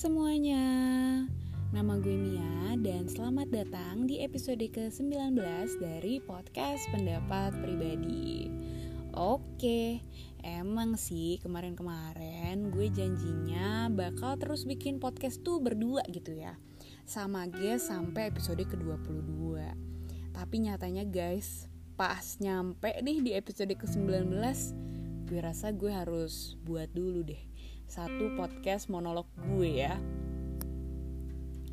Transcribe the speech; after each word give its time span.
semuanya, 0.00 0.64
nama 1.76 2.00
gue 2.00 2.16
Mia 2.16 2.72
dan 2.80 3.04
selamat 3.04 3.52
datang 3.52 4.08
di 4.08 4.24
episode 4.24 4.64
ke-19 4.64 5.36
dari 5.76 6.16
podcast 6.24 6.88
pendapat 6.88 7.52
pribadi. 7.60 8.48
Oke, 9.12 10.00
emang 10.40 10.96
sih 10.96 11.36
kemarin-kemarin 11.44 12.72
gue 12.72 12.88
janjinya 12.88 13.92
bakal 13.92 14.40
terus 14.40 14.64
bikin 14.64 15.04
podcast 15.04 15.44
tuh 15.44 15.60
berdua 15.60 16.00
gitu 16.08 16.32
ya. 16.32 16.56
Sama 17.04 17.44
guys 17.52 17.92
sampai 17.92 18.32
episode 18.32 18.64
ke-22. 18.64 19.60
Tapi 20.32 20.56
nyatanya 20.64 21.04
guys, 21.04 21.68
pas 22.00 22.40
nyampe 22.40 22.88
nih 23.04 23.20
di 23.20 23.36
episode 23.36 23.76
ke-19 23.76 24.32
Gue 25.28 25.38
rasa 25.44 25.76
gue 25.76 25.92
harus 25.92 26.56
buat 26.64 26.88
dulu 26.88 27.20
deh 27.20 27.49
satu 27.90 28.38
podcast 28.38 28.86
monolog 28.86 29.26
gue 29.50 29.82
ya. 29.82 29.98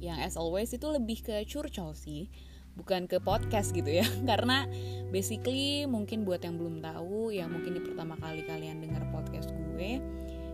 Yang 0.02 0.18
as 0.26 0.36
always 0.36 0.74
itu 0.74 0.90
lebih 0.90 1.22
ke 1.22 1.46
curcol 1.46 1.94
sih 1.94 2.34
bukan 2.78 3.10
ke 3.10 3.18
podcast 3.18 3.74
gitu 3.74 3.90
ya. 3.90 4.06
Karena 4.30 4.70
basically 5.10 5.90
mungkin 5.90 6.24
buat 6.24 6.46
yang 6.46 6.62
belum 6.62 6.80
tahu 6.86 7.34
yang 7.34 7.50
mungkin 7.50 7.78
di 7.78 7.82
pertama 7.82 8.14
kali 8.22 8.46
kalian 8.46 8.82
dengar 8.82 9.06
podcast 9.10 9.50
gue 9.54 10.02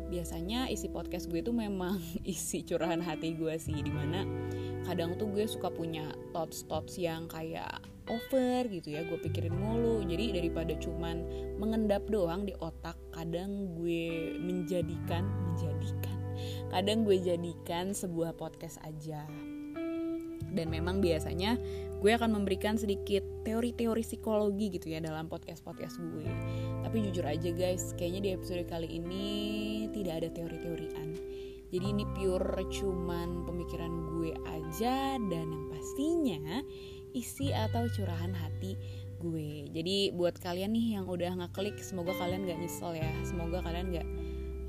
biasanya 0.08 0.70
isi 0.70 0.94
podcast 0.94 1.26
gue 1.32 1.42
itu 1.42 1.50
memang 1.50 1.98
isi 2.24 2.64
curahan 2.64 3.04
hati 3.04 3.36
gue 3.36 3.56
sih. 3.60 3.76
Di 3.76 3.92
mana 3.92 4.24
kadang 4.88 5.20
tuh 5.20 5.28
gue 5.32 5.44
suka 5.44 5.68
punya 5.68 6.16
thoughts 6.32 6.64
thoughts 6.68 6.96
yang 6.96 7.28
kayak 7.28 7.84
over 8.12 8.68
gitu 8.68 8.96
ya 8.96 9.04
gue 9.04 9.20
pikirin 9.20 9.56
mulu. 9.56 10.04
Jadi 10.08 10.40
daripada 10.40 10.76
cuman 10.80 11.24
mengendap 11.60 12.08
doang 12.08 12.48
di 12.48 12.56
otak 12.60 13.03
kadang 13.24 13.80
gue 13.80 14.36
menjadikan 14.36 15.24
menjadikan. 15.24 16.20
Kadang 16.68 17.08
gue 17.08 17.24
jadikan 17.24 17.96
sebuah 17.96 18.36
podcast 18.36 18.84
aja. 18.84 19.24
Dan 20.54 20.68
memang 20.68 21.00
biasanya 21.00 21.56
gue 22.04 22.12
akan 22.12 22.36
memberikan 22.36 22.76
sedikit 22.76 23.24
teori-teori 23.48 24.04
psikologi 24.04 24.76
gitu 24.76 24.92
ya 24.92 25.00
dalam 25.00 25.32
podcast-podcast 25.32 26.04
gue. 26.04 26.28
Tapi 26.84 26.98
jujur 27.08 27.24
aja 27.24 27.48
guys 27.56 27.96
kayaknya 27.96 28.22
di 28.28 28.30
episode 28.36 28.68
kali 28.68 28.92
ini 28.92 29.26
tidak 29.96 30.20
ada 30.20 30.30
teori-teorian. 30.36 31.16
Jadi 31.72 31.86
ini 31.96 32.04
pure 32.12 32.60
cuman 32.76 33.48
pemikiran 33.48 33.94
gue 34.20 34.36
aja 34.52 35.16
dan 35.16 35.48
yang 35.48 35.66
pastinya 35.72 36.60
isi 37.16 37.56
atau 37.56 37.88
curahan 37.88 38.36
hati 38.36 38.76
gue. 39.24 39.72
Jadi 39.72 40.12
buat 40.12 40.36
kalian 40.36 40.76
nih 40.76 41.00
yang 41.00 41.08
udah 41.08 41.40
ngeklik, 41.40 41.80
semoga 41.80 42.12
kalian 42.20 42.44
gak 42.44 42.60
nyesel 42.60 42.92
ya. 42.92 43.08
Semoga 43.24 43.64
kalian 43.64 43.96
gak, 43.96 44.08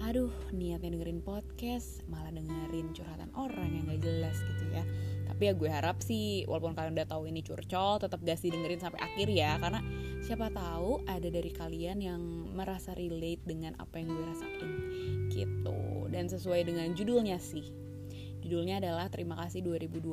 aduh 0.07 0.31
niatnya 0.55 0.95
dengerin 0.95 1.19
podcast, 1.27 2.07
malah 2.07 2.31
dengerin 2.31 2.95
curhatan 2.95 3.35
orang 3.35 3.75
yang 3.75 3.85
gak 3.91 4.07
jelas 4.07 4.39
gitu 4.39 4.65
ya. 4.71 4.87
Tapi 5.27 5.51
ya 5.51 5.53
gue 5.59 5.67
harap 5.67 5.99
sih, 5.99 6.47
walaupun 6.47 6.79
kalian 6.79 6.95
udah 6.95 7.09
tahu 7.11 7.27
ini 7.27 7.43
curcol, 7.43 7.99
tetap 7.99 8.23
gak 8.23 8.39
sih 8.39 8.55
dengerin 8.55 8.79
sampai 8.79 9.03
akhir 9.03 9.27
ya. 9.27 9.59
Karena 9.59 9.83
siapa 10.23 10.55
tahu 10.55 11.03
ada 11.11 11.27
dari 11.27 11.51
kalian 11.51 11.99
yang 11.99 12.23
merasa 12.55 12.95
relate 12.95 13.43
dengan 13.43 13.75
apa 13.83 13.99
yang 13.99 14.15
gue 14.15 14.25
rasain 14.31 14.71
gitu. 15.35 16.07
Dan 16.15 16.31
sesuai 16.31 16.71
dengan 16.71 16.95
judulnya 16.95 17.43
sih, 17.43 17.85
Judulnya 18.45 18.77
adalah 18.77 19.09
Terima 19.09 19.41
kasih 19.41 19.65
2020. 19.65 20.13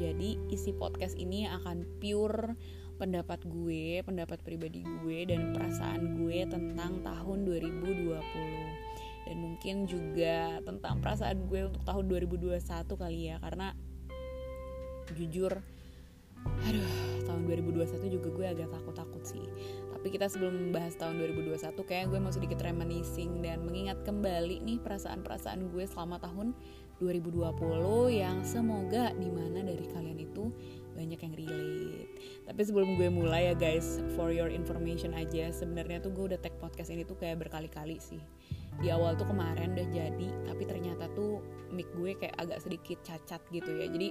Jadi 0.00 0.40
isi 0.48 0.72
podcast 0.72 1.20
ini 1.20 1.44
akan 1.44 1.84
pure 2.00 2.56
pendapat 3.02 3.42
gue, 3.42 3.98
pendapat 4.06 4.38
pribadi 4.46 4.86
gue 4.86 5.26
dan 5.26 5.50
perasaan 5.50 6.22
gue 6.22 6.46
tentang 6.46 7.02
tahun 7.02 7.38
2020. 7.50 9.26
Dan 9.26 9.36
mungkin 9.42 9.90
juga 9.90 10.62
tentang 10.62 11.02
perasaan 11.02 11.50
gue 11.50 11.66
untuk 11.66 11.82
tahun 11.82 12.04
2021 12.06 12.62
kali 12.94 13.20
ya 13.34 13.42
karena 13.42 13.74
jujur 15.18 15.58
aduh 16.42 16.90
tahun 17.22 17.46
2021 17.46 18.18
juga 18.18 18.28
gue 18.34 18.46
agak 18.50 18.68
takut-takut 18.74 19.22
sih 19.22 19.46
tapi 19.94 20.10
kita 20.10 20.26
sebelum 20.26 20.70
membahas 20.70 20.98
tahun 20.98 21.22
2021 21.38 21.86
kayak 21.86 22.10
gue 22.10 22.18
mau 22.18 22.34
sedikit 22.34 22.58
reminiscing 22.66 23.38
dan 23.46 23.62
mengingat 23.62 24.02
kembali 24.02 24.58
nih 24.66 24.82
perasaan-perasaan 24.82 25.70
gue 25.70 25.84
selama 25.86 26.18
tahun 26.18 26.50
2020 26.98 27.54
yang 28.10 28.42
semoga 28.42 29.14
di 29.14 29.30
mana 29.30 29.62
dari 29.62 29.86
kalian 29.90 30.18
itu 30.18 30.50
banyak 30.92 31.20
yang 31.20 31.34
relate. 31.34 32.12
Tapi 32.46 32.60
sebelum 32.62 32.94
gue 33.00 33.08
mulai 33.08 33.52
ya 33.52 33.54
guys, 33.56 33.98
for 34.14 34.30
your 34.30 34.52
information 34.52 35.16
aja, 35.16 35.50
sebenarnya 35.50 36.04
tuh 36.04 36.12
gue 36.12 36.24
udah 36.34 36.40
tag 36.40 36.54
podcast 36.60 36.92
ini 36.92 37.02
tuh 37.02 37.16
kayak 37.16 37.42
berkali-kali 37.48 37.98
sih. 37.98 38.20
Di 38.80 38.88
awal 38.88 39.16
tuh 39.20 39.28
kemarin 39.28 39.76
udah 39.76 39.88
jadi, 39.92 40.28
tapi 40.48 40.62
ternyata 40.64 41.08
tuh 41.12 41.44
mic 41.72 41.88
gue 41.92 42.16
kayak 42.16 42.36
agak 42.40 42.64
sedikit 42.64 42.98
cacat 43.04 43.40
gitu 43.52 43.70
ya. 43.72 43.86
Jadi 43.88 44.08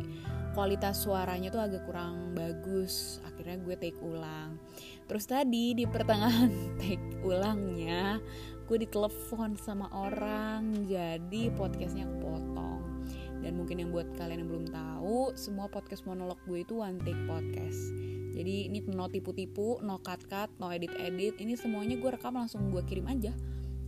kualitas 0.53 1.01
suaranya 1.01 1.49
tuh 1.49 1.61
agak 1.61 1.85
kurang 1.89 2.37
bagus. 2.37 3.21
Akhirnya 3.25 3.57
gue 3.61 3.75
take 3.77 4.01
ulang. 4.01 4.61
Terus 5.09 5.25
tadi 5.25 5.73
di 5.73 5.85
pertengahan 5.89 6.51
take 6.81 7.21
ulangnya, 7.25 8.21
gue 8.69 8.77
ditelepon 8.85 9.57
sama 9.57 9.89
orang, 9.93 10.85
jadi 10.85 11.49
podcastnya 11.57 12.05
kepotong 12.05 12.90
dan 13.41 13.57
mungkin 13.57 13.81
yang 13.81 13.89
buat 13.89 14.05
kalian 14.15 14.45
yang 14.45 14.49
belum 14.49 14.67
tahu 14.69 15.33
semua 15.33 15.65
podcast 15.67 16.05
monolog 16.05 16.37
gue 16.45 16.61
itu 16.61 16.77
one 16.77 17.01
take 17.01 17.17
podcast. 17.25 17.93
Jadi 18.31 18.71
ini 18.71 18.79
no 18.87 19.11
tipu-tipu 19.11 19.81
no 19.83 19.99
cut-cut 19.99 20.53
no 20.61 20.71
edit-edit. 20.71 21.41
Ini 21.41 21.57
semuanya 21.59 21.99
gue 21.99 22.09
rekam 22.09 22.37
langsung 22.37 22.71
gue 22.71 22.81
kirim 22.85 23.09
aja. 23.09 23.33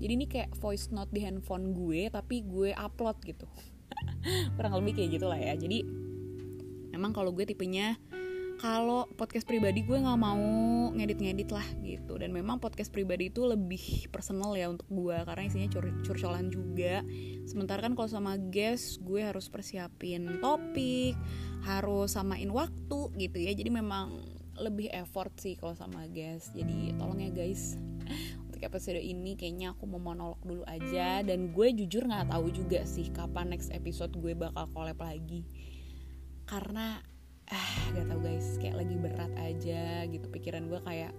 Jadi 0.02 0.12
ini 0.12 0.26
kayak 0.28 0.52
voice 0.60 0.92
note 0.92 1.14
di 1.16 1.24
handphone 1.24 1.72
gue 1.72 2.12
tapi 2.12 2.44
gue 2.44 2.76
upload 2.76 3.18
gitu. 3.24 3.48
Kurang 4.58 4.74
lebih 4.84 5.00
kayak 5.00 5.10
gitu 5.22 5.26
lah 5.30 5.40
ya. 5.40 5.54
Jadi 5.56 5.86
memang 6.92 7.16
kalau 7.16 7.32
gue 7.32 7.48
tipenya 7.48 7.96
kalau 8.64 9.12
podcast 9.20 9.44
pribadi 9.44 9.84
gue 9.84 10.00
nggak 10.00 10.22
mau 10.24 10.40
ngedit-ngedit 10.96 11.52
lah 11.52 11.68
gitu. 11.84 12.16
Dan 12.16 12.32
memang 12.32 12.64
podcast 12.64 12.96
pribadi 12.96 13.28
itu 13.28 13.44
lebih 13.44 14.08
personal 14.08 14.56
ya 14.56 14.72
untuk 14.72 14.88
gue 14.88 15.20
karena 15.28 15.44
isinya 15.44 15.68
cur 15.68 15.92
curcolan 16.08 16.48
juga. 16.48 17.04
Sementara 17.44 17.84
kan 17.84 17.92
kalau 17.92 18.08
sama 18.08 18.40
guest 18.40 19.04
gue 19.04 19.20
harus 19.20 19.52
persiapin 19.52 20.40
topik 20.40 21.20
harus 21.68 22.16
samain 22.16 22.48
waktu 22.48 23.12
gitu 23.20 23.36
ya. 23.36 23.52
Jadi 23.52 23.68
memang 23.68 24.16
lebih 24.56 24.88
effort 24.96 25.36
sih 25.36 25.60
kalau 25.60 25.76
sama 25.76 26.08
guest. 26.08 26.56
Jadi 26.56 26.96
tolong 26.96 27.20
ya 27.20 27.36
guys 27.36 27.76
untuk 28.48 28.64
episode 28.64 29.04
ini 29.04 29.36
kayaknya 29.36 29.76
aku 29.76 29.92
mau 29.92 30.00
monolog 30.00 30.40
dulu 30.40 30.64
aja. 30.72 31.20
Dan 31.20 31.52
gue 31.52 31.68
jujur 31.84 32.08
nggak 32.08 32.32
tahu 32.32 32.48
juga 32.48 32.88
sih 32.88 33.12
kapan 33.12 33.52
next 33.52 33.76
episode 33.76 34.16
gue 34.24 34.32
bakal 34.32 34.72
collab 34.72 35.04
lagi. 35.04 35.44
Karena 36.48 37.12
ah 37.52 37.74
gak 37.96 38.06
tau 38.08 38.20
guys. 38.22 38.48
Kayak 38.62 38.76
lagi 38.86 38.96
berat 38.96 39.34
aja 39.40 39.84
gitu. 40.08 40.26
Pikiran 40.30 40.70
gue 40.70 40.80
kayak 40.84 41.14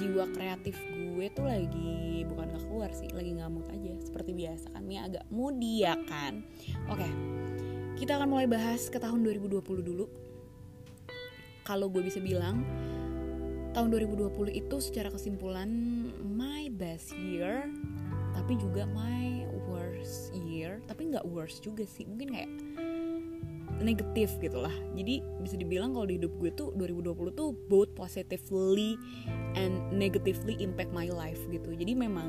jiwa 0.00 0.24
kreatif 0.32 0.80
gue 0.88 1.26
tuh 1.36 1.44
lagi 1.44 2.24
bukan 2.24 2.56
gak 2.56 2.64
keluar 2.64 2.90
sih 2.96 3.12
lagi 3.12 3.36
ngamut 3.36 3.68
aja. 3.68 3.92
Seperti 4.00 4.32
biasa 4.32 4.72
kan 4.72 4.82
Mia 4.86 5.04
agak 5.04 5.24
moody 5.28 5.84
ya 5.84 5.98
kan? 6.08 6.40
Oke 6.88 7.34
kita 7.94 8.18
akan 8.18 8.26
mulai 8.26 8.50
bahas 8.50 8.90
ke 8.90 8.98
tahun 8.98 9.22
2020 9.22 9.62
dulu. 9.86 10.10
Kalau 11.64 11.86
gue 11.88 12.02
bisa 12.02 12.18
bilang 12.18 12.66
tahun 13.72 13.88
2020 13.90 14.50
itu 14.50 14.76
secara 14.82 15.10
kesimpulan 15.10 15.70
my 16.22 16.70
best 16.74 17.14
year 17.16 17.70
tapi 18.34 18.58
juga 18.58 18.84
my 18.90 19.46
worst 19.70 20.34
year. 20.34 20.82
Tapi 20.90 21.14
nggak 21.14 21.24
worst 21.30 21.62
juga 21.62 21.86
sih 21.86 22.04
mungkin 22.04 22.34
kayak 22.34 22.50
negatif 23.82 24.36
gitu 24.38 24.62
lah. 24.62 24.72
Jadi 24.94 25.24
bisa 25.42 25.58
dibilang 25.58 25.94
kalau 25.94 26.06
di 26.06 26.20
hidup 26.20 26.32
gue 26.38 26.50
tuh 26.54 26.70
2020 26.78 27.34
tuh 27.34 27.56
both 27.66 27.90
positively 27.98 28.94
and 29.58 29.78
negatively 29.90 30.54
impact 30.62 30.94
my 30.94 31.10
life 31.10 31.40
gitu. 31.50 31.74
Jadi 31.74 31.94
memang 31.94 32.28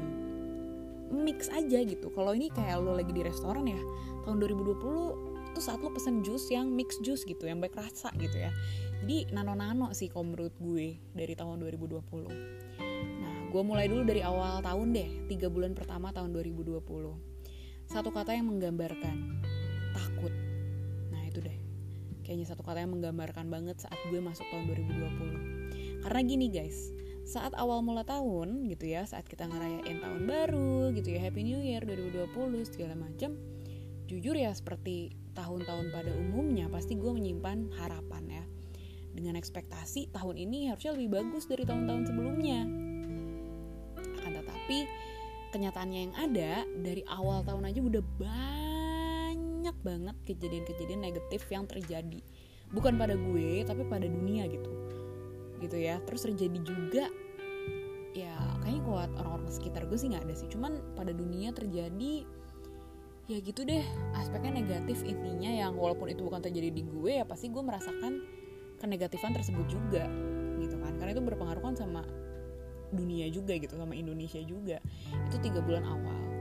mix 1.14 1.52
aja 1.54 1.86
gitu. 1.86 2.10
Kalau 2.14 2.34
ini 2.34 2.50
kayak 2.50 2.82
lo 2.82 2.98
lagi 2.98 3.14
di 3.14 3.22
restoran 3.22 3.70
ya 3.70 3.82
tahun 4.26 4.42
2020 4.42 5.54
tuh 5.56 5.64
saat 5.64 5.80
lo 5.80 5.94
pesen 5.94 6.26
jus 6.26 6.52
yang 6.52 6.68
mix 6.68 7.00
jus 7.00 7.24
gitu 7.24 7.46
yang 7.48 7.62
baik 7.62 7.78
rasa 7.78 8.10
gitu 8.18 8.42
ya. 8.42 8.52
Jadi 9.06 9.30
nano-nano 9.36 9.94
sih 9.94 10.10
kalau 10.10 10.34
menurut 10.34 10.56
gue 10.58 10.98
dari 11.14 11.38
tahun 11.38 11.62
2020 11.62 12.76
nah 13.22 13.36
gue 13.50 13.62
mulai 13.64 13.88
dulu 13.88 14.04
dari 14.04 14.22
awal 14.26 14.60
tahun 14.62 14.94
deh 14.94 15.10
tiga 15.32 15.48
bulan 15.48 15.78
pertama 15.78 16.12
tahun 16.12 16.34
2020 16.34 16.82
satu 17.86 18.10
kata 18.10 18.34
yang 18.34 18.50
menggambarkan 18.50 19.42
takut 19.94 20.34
kayaknya 22.24 22.46
satu 22.48 22.62
kata 22.64 22.86
yang 22.86 22.94
menggambarkan 22.96 23.50
banget 23.50 23.82
saat 23.82 23.98
gue 24.08 24.20
masuk 24.22 24.46
tahun 24.54 24.72
2020 24.72 26.06
karena 26.06 26.20
gini 26.22 26.48
guys 26.54 26.94
saat 27.26 27.58
awal 27.58 27.82
mula 27.82 28.06
tahun 28.06 28.70
gitu 28.70 28.86
ya 28.86 29.04
saat 29.10 29.26
kita 29.26 29.50
ngerayain 29.50 29.98
tahun 29.98 30.30
baru 30.30 30.94
gitu 30.94 31.18
ya 31.18 31.26
Happy 31.26 31.42
New 31.42 31.58
Year 31.58 31.82
2020 31.82 32.32
segala 32.70 32.94
macam 32.94 33.34
jujur 34.06 34.38
ya 34.38 34.54
seperti 34.54 35.18
tahun-tahun 35.34 35.92
pada 35.92 36.14
umumnya 36.16 36.70
pasti 36.72 36.96
gue 36.96 37.12
menyimpan 37.12 37.74
harapan 37.76 38.24
ya. 38.30 38.44
Dengan 39.16 39.40
ekspektasi 39.40 40.12
tahun 40.12 40.36
ini 40.36 40.72
harusnya 40.72 40.92
lebih 40.92 41.10
bagus 41.20 41.48
dari 41.48 41.64
tahun-tahun 41.64 42.04
sebelumnya. 42.12 42.68
Akan 44.20 44.32
tetapi 44.44 44.78
kenyataannya 45.56 46.00
yang 46.10 46.14
ada 46.20 46.52
dari 46.84 47.04
awal 47.08 47.44
tahun 47.48 47.72
aja 47.72 47.80
udah 47.80 48.04
banyak 48.20 48.65
banyak 49.66 49.82
banget 49.82 50.18
kejadian-kejadian 50.30 51.02
negatif 51.02 51.42
yang 51.50 51.66
terjadi. 51.66 52.22
Bukan 52.70 53.02
pada 53.02 53.18
gue 53.18 53.66
tapi 53.66 53.82
pada 53.90 54.06
dunia 54.06 54.46
gitu. 54.46 54.70
Gitu 55.58 55.74
ya. 55.82 55.98
Terus 56.06 56.22
terjadi 56.30 56.60
juga 56.62 57.10
ya 58.14 58.38
kayaknya 58.62 58.82
kuat 58.86 59.10
orang-orang 59.18 59.50
sekitar 59.50 59.90
gue 59.90 59.98
sih 59.98 60.14
nggak 60.14 60.30
ada 60.30 60.38
sih. 60.38 60.46
Cuman 60.54 60.94
pada 60.94 61.18
dunia 61.18 61.50
terjadi 61.50 62.30
ya 63.26 63.38
gitu 63.42 63.66
deh. 63.66 63.82
Aspeknya 64.14 64.62
negatif 64.62 65.02
intinya 65.02 65.50
yang 65.50 65.74
walaupun 65.82 66.14
itu 66.14 66.22
bukan 66.22 66.46
terjadi 66.46 66.70
di 66.70 66.86
gue 66.86 67.18
ya 67.18 67.26
pasti 67.26 67.50
gue 67.50 67.66
merasakan 67.66 68.22
kenegatifan 68.78 69.34
tersebut 69.34 69.66
juga 69.66 70.06
gitu 70.62 70.78
kan. 70.78 70.94
Karena 71.02 71.10
itu 71.18 71.26
berpengaruh 71.26 71.74
kan 71.74 71.74
sama 71.74 72.06
dunia 72.94 73.26
juga 73.34 73.58
gitu 73.58 73.74
sama 73.82 73.98
Indonesia 73.98 74.46
juga. 74.46 74.78
Itu 75.26 75.42
tiga 75.42 75.58
bulan 75.66 75.90
awal 75.90 76.35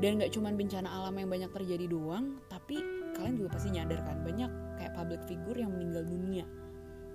dan 0.00 0.20
nggak 0.20 0.32
cuman 0.32 0.54
bencana 0.60 0.88
alam 0.88 1.16
yang 1.16 1.28
banyak 1.32 1.50
terjadi 1.52 1.88
doang 1.88 2.36
tapi 2.52 2.80
kalian 3.16 3.40
juga 3.40 3.56
pasti 3.56 3.72
nyadar 3.72 4.04
kan 4.04 4.20
banyak 4.20 4.50
kayak 4.76 4.92
public 4.92 5.22
figure 5.24 5.56
yang 5.56 5.72
meninggal 5.72 6.04
dunia. 6.04 6.44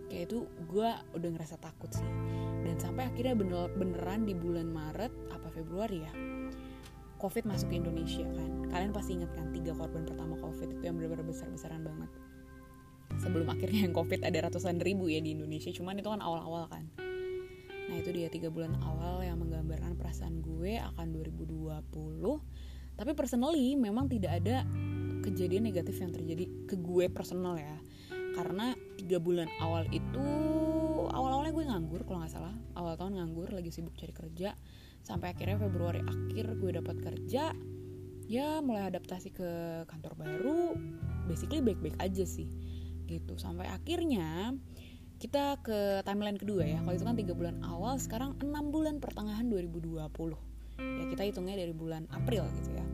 Kayak 0.09 0.33
itu 0.33 0.39
gue 0.67 0.89
udah 1.15 1.29
ngerasa 1.31 1.55
takut 1.61 1.87
sih. 1.93 2.09
Dan 2.65 2.75
sampai 2.81 3.07
akhirnya 3.07 3.37
bener 3.37 3.69
beneran 3.77 4.27
di 4.27 4.33
bulan 4.35 4.67
Maret 4.67 5.13
apa 5.31 5.47
Februari 5.53 6.03
ya 6.03 6.13
COVID 7.21 7.45
masuk 7.45 7.69
ke 7.69 7.75
Indonesia 7.77 8.25
kan. 8.25 8.49
Kalian 8.73 8.91
pasti 8.91 9.13
inget 9.13 9.29
kan 9.37 9.53
tiga 9.53 9.77
korban 9.77 10.03
pertama 10.09 10.33
COVID 10.41 10.81
itu 10.81 10.83
yang 10.83 10.97
benar-benar 10.97 11.21
besar-besaran 11.29 11.85
banget. 11.85 12.09
Sebelum 13.21 13.45
akhirnya 13.45 13.85
yang 13.85 13.93
COVID 13.93 14.25
ada 14.25 14.49
ratusan 14.49 14.81
ribu 14.81 15.05
ya 15.05 15.21
di 15.21 15.37
Indonesia 15.37 15.69
cuman 15.69 16.01
itu 16.01 16.09
kan 16.09 16.17
awal-awal 16.17 16.65
kan. 16.65 16.89
Nah 17.91 17.95
itu 18.01 18.09
dia 18.09 18.25
tiga 18.33 18.49
bulan 18.49 18.73
awal 18.81 19.21
yang 19.21 19.37
menggambarkan 19.37 19.93
perasaan 20.01 20.41
gue 20.41 20.81
akan 20.81 21.07
2020 21.13 22.70
tapi 23.01 23.18
personally 23.18 23.74
memang 23.74 24.06
tidak 24.06 24.38
ada 24.38 24.62
kejadian 25.25 25.65
negatif 25.65 25.98
yang 25.98 26.13
terjadi 26.13 26.45
ke 26.69 26.77
gue 26.77 27.09
personal 27.09 27.57
ya. 27.57 27.81
Karena 28.38 28.77
tiga 28.94 29.18
bulan 29.18 29.50
awal 29.57 29.89
itu 29.89 30.21
awal-awalnya 31.09 31.50
gue 31.50 31.65
nganggur 31.65 32.06
kalau 32.06 32.21
nggak 32.21 32.30
salah. 32.30 32.53
Awal 32.77 33.01
tahun 33.01 33.18
nganggur 33.18 33.50
lagi 33.57 33.74
sibuk 33.74 33.98
cari 33.98 34.13
kerja. 34.13 34.53
Sampai 35.01 35.33
akhirnya 35.33 35.57
Februari 35.57 36.06
akhir 36.06 36.45
gue 36.62 36.71
dapat 36.77 37.01
kerja. 37.01 37.57
Ya 38.30 38.62
mulai 38.62 38.94
adaptasi 38.94 39.33
ke 39.33 39.50
kantor 39.89 40.13
baru. 40.21 40.77
Basically 41.25 41.65
baik-baik 41.65 41.98
aja 41.98 42.21
sih 42.21 42.45
gitu. 43.09 43.33
Sampai 43.42 43.65
akhirnya 43.65 44.53
kita 45.18 45.57
ke 45.65 46.06
timeline 46.06 46.38
kedua 46.38 46.69
ya. 46.69 46.86
Kalau 46.86 46.94
itu 46.94 47.06
kan 47.09 47.18
tiga 47.18 47.33
bulan 47.33 47.65
awal 47.65 47.98
sekarang 47.98 48.38
enam 48.45 48.69
bulan 48.69 49.01
pertengahan 49.01 49.50
2020 49.50 50.50
ya 51.01 51.05
kita 51.09 51.23
hitungnya 51.27 51.57
dari 51.57 51.73
bulan 51.73 52.09
April 52.13 52.45
gitu 52.61 52.71
ya 52.75 52.85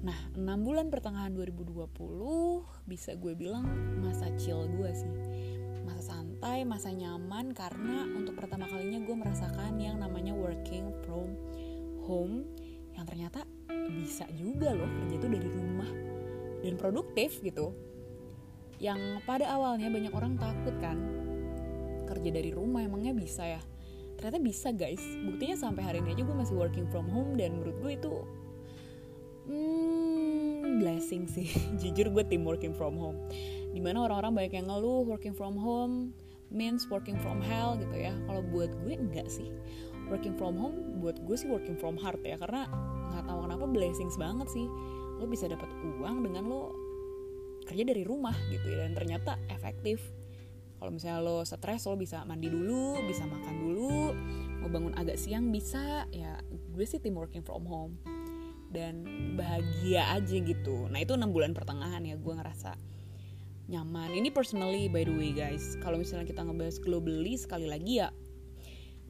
Nah, 0.00 0.16
6 0.32 0.64
bulan 0.64 0.88
pertengahan 0.88 1.28
2020 1.36 1.84
bisa 2.88 3.12
gue 3.20 3.36
bilang 3.36 3.68
masa 4.00 4.32
chill 4.40 4.64
gue 4.64 4.90
sih. 4.96 5.12
Masa 5.84 6.16
santai, 6.16 6.64
masa 6.64 6.88
nyaman 6.88 7.52
karena 7.52 8.08
untuk 8.16 8.40
pertama 8.40 8.64
kalinya 8.64 8.96
gue 9.04 9.16
merasakan 9.16 9.76
yang 9.76 10.00
namanya 10.00 10.32
working 10.32 10.88
from 11.04 11.36
home 12.08 12.48
yang 12.96 13.04
ternyata 13.04 13.44
bisa 13.92 14.24
juga 14.32 14.72
loh 14.72 14.88
kerja 14.88 15.14
itu 15.20 15.28
dari 15.28 15.48
rumah 15.52 15.90
dan 16.64 16.74
produktif 16.80 17.44
gitu. 17.44 17.76
Yang 18.80 19.20
pada 19.28 19.52
awalnya 19.52 19.92
banyak 19.92 20.12
orang 20.16 20.40
takut 20.40 20.80
kan 20.80 20.96
kerja 22.08 22.30
dari 22.32 22.56
rumah 22.56 22.80
emangnya 22.80 23.12
bisa 23.12 23.44
ya. 23.44 23.60
Ternyata 24.20 24.36
bisa 24.44 24.68
guys. 24.68 25.00
Buktinya 25.24 25.56
sampai 25.56 25.80
hari 25.80 25.98
ini 26.04 26.12
aja 26.12 26.28
gue 26.28 26.36
masih 26.36 26.52
working 26.52 26.84
from 26.92 27.08
home 27.08 27.40
dan 27.40 27.56
menurut 27.56 27.80
gue 27.80 27.92
itu 27.96 28.14
hmm, 29.48 30.76
blessing 30.76 31.24
sih. 31.24 31.48
Jujur 31.80 32.12
gue 32.12 32.24
tim 32.28 32.44
working 32.44 32.76
from 32.76 33.00
home. 33.00 33.16
Di 33.72 33.80
mana 33.80 34.04
orang-orang 34.04 34.44
banyak 34.44 34.60
yang 34.60 34.68
ngeluh 34.68 35.08
working 35.08 35.32
from 35.32 35.56
home 35.56 36.12
means 36.52 36.84
working 36.92 37.16
from 37.24 37.40
hell 37.40 37.80
gitu 37.80 37.96
ya. 37.96 38.12
Kalau 38.28 38.44
buat 38.44 38.68
gue 38.84 38.92
enggak 38.92 39.24
sih. 39.32 39.48
Working 40.12 40.36
from 40.36 40.60
home 40.60 41.00
buat 41.00 41.16
gue 41.24 41.36
sih 41.40 41.48
working 41.48 41.80
from 41.80 41.96
heart 41.96 42.20
ya. 42.20 42.36
Karena 42.36 42.68
nggak 43.16 43.24
tahu 43.24 43.48
kenapa 43.48 43.64
blessings 43.72 44.20
banget 44.20 44.52
sih. 44.52 44.68
Lo 45.16 45.24
bisa 45.24 45.48
dapat 45.48 45.72
uang 45.96 46.28
dengan 46.28 46.44
lo 46.44 46.76
kerja 47.64 47.88
dari 47.88 48.04
rumah 48.04 48.36
gitu 48.52 48.68
ya. 48.68 48.84
Dan 48.84 48.92
ternyata 48.92 49.40
efektif 49.48 50.19
kalau 50.80 50.90
misalnya 50.96 51.20
lo 51.20 51.44
stres 51.44 51.84
lo 51.84 51.94
bisa 52.00 52.24
mandi 52.24 52.48
dulu 52.48 53.04
bisa 53.04 53.28
makan 53.28 53.54
dulu 53.60 54.16
mau 54.60 54.68
bangun 54.68 54.96
agak 54.96 55.16
siang 55.16 55.48
bisa 55.52 56.08
ya 56.08 56.40
gue 56.80 56.84
sih 56.84 57.00
tim 57.00 57.16
working 57.16 57.44
from 57.44 57.64
home. 57.66 57.94
Dan 58.70 59.02
bahagia 59.34 60.14
aja 60.14 60.36
gitu. 60.38 60.86
Nah 60.86 61.02
itu 61.02 61.18
enam 61.18 61.34
bulan 61.34 61.50
pertengahan 61.50 62.06
ya 62.06 62.14
gue 62.14 62.34
ngerasa 62.38 62.78
nyaman. 63.66 64.14
Ini 64.14 64.30
personally 64.30 64.86
by 64.86 65.02
the 65.02 65.10
way 65.10 65.34
guys 65.34 65.74
kalau 65.82 65.98
misalnya 65.98 66.30
kita 66.30 66.46
ngebahas 66.46 66.78
globally 66.78 67.34
sekali 67.34 67.66
lagi 67.66 67.98
ya 67.98 68.14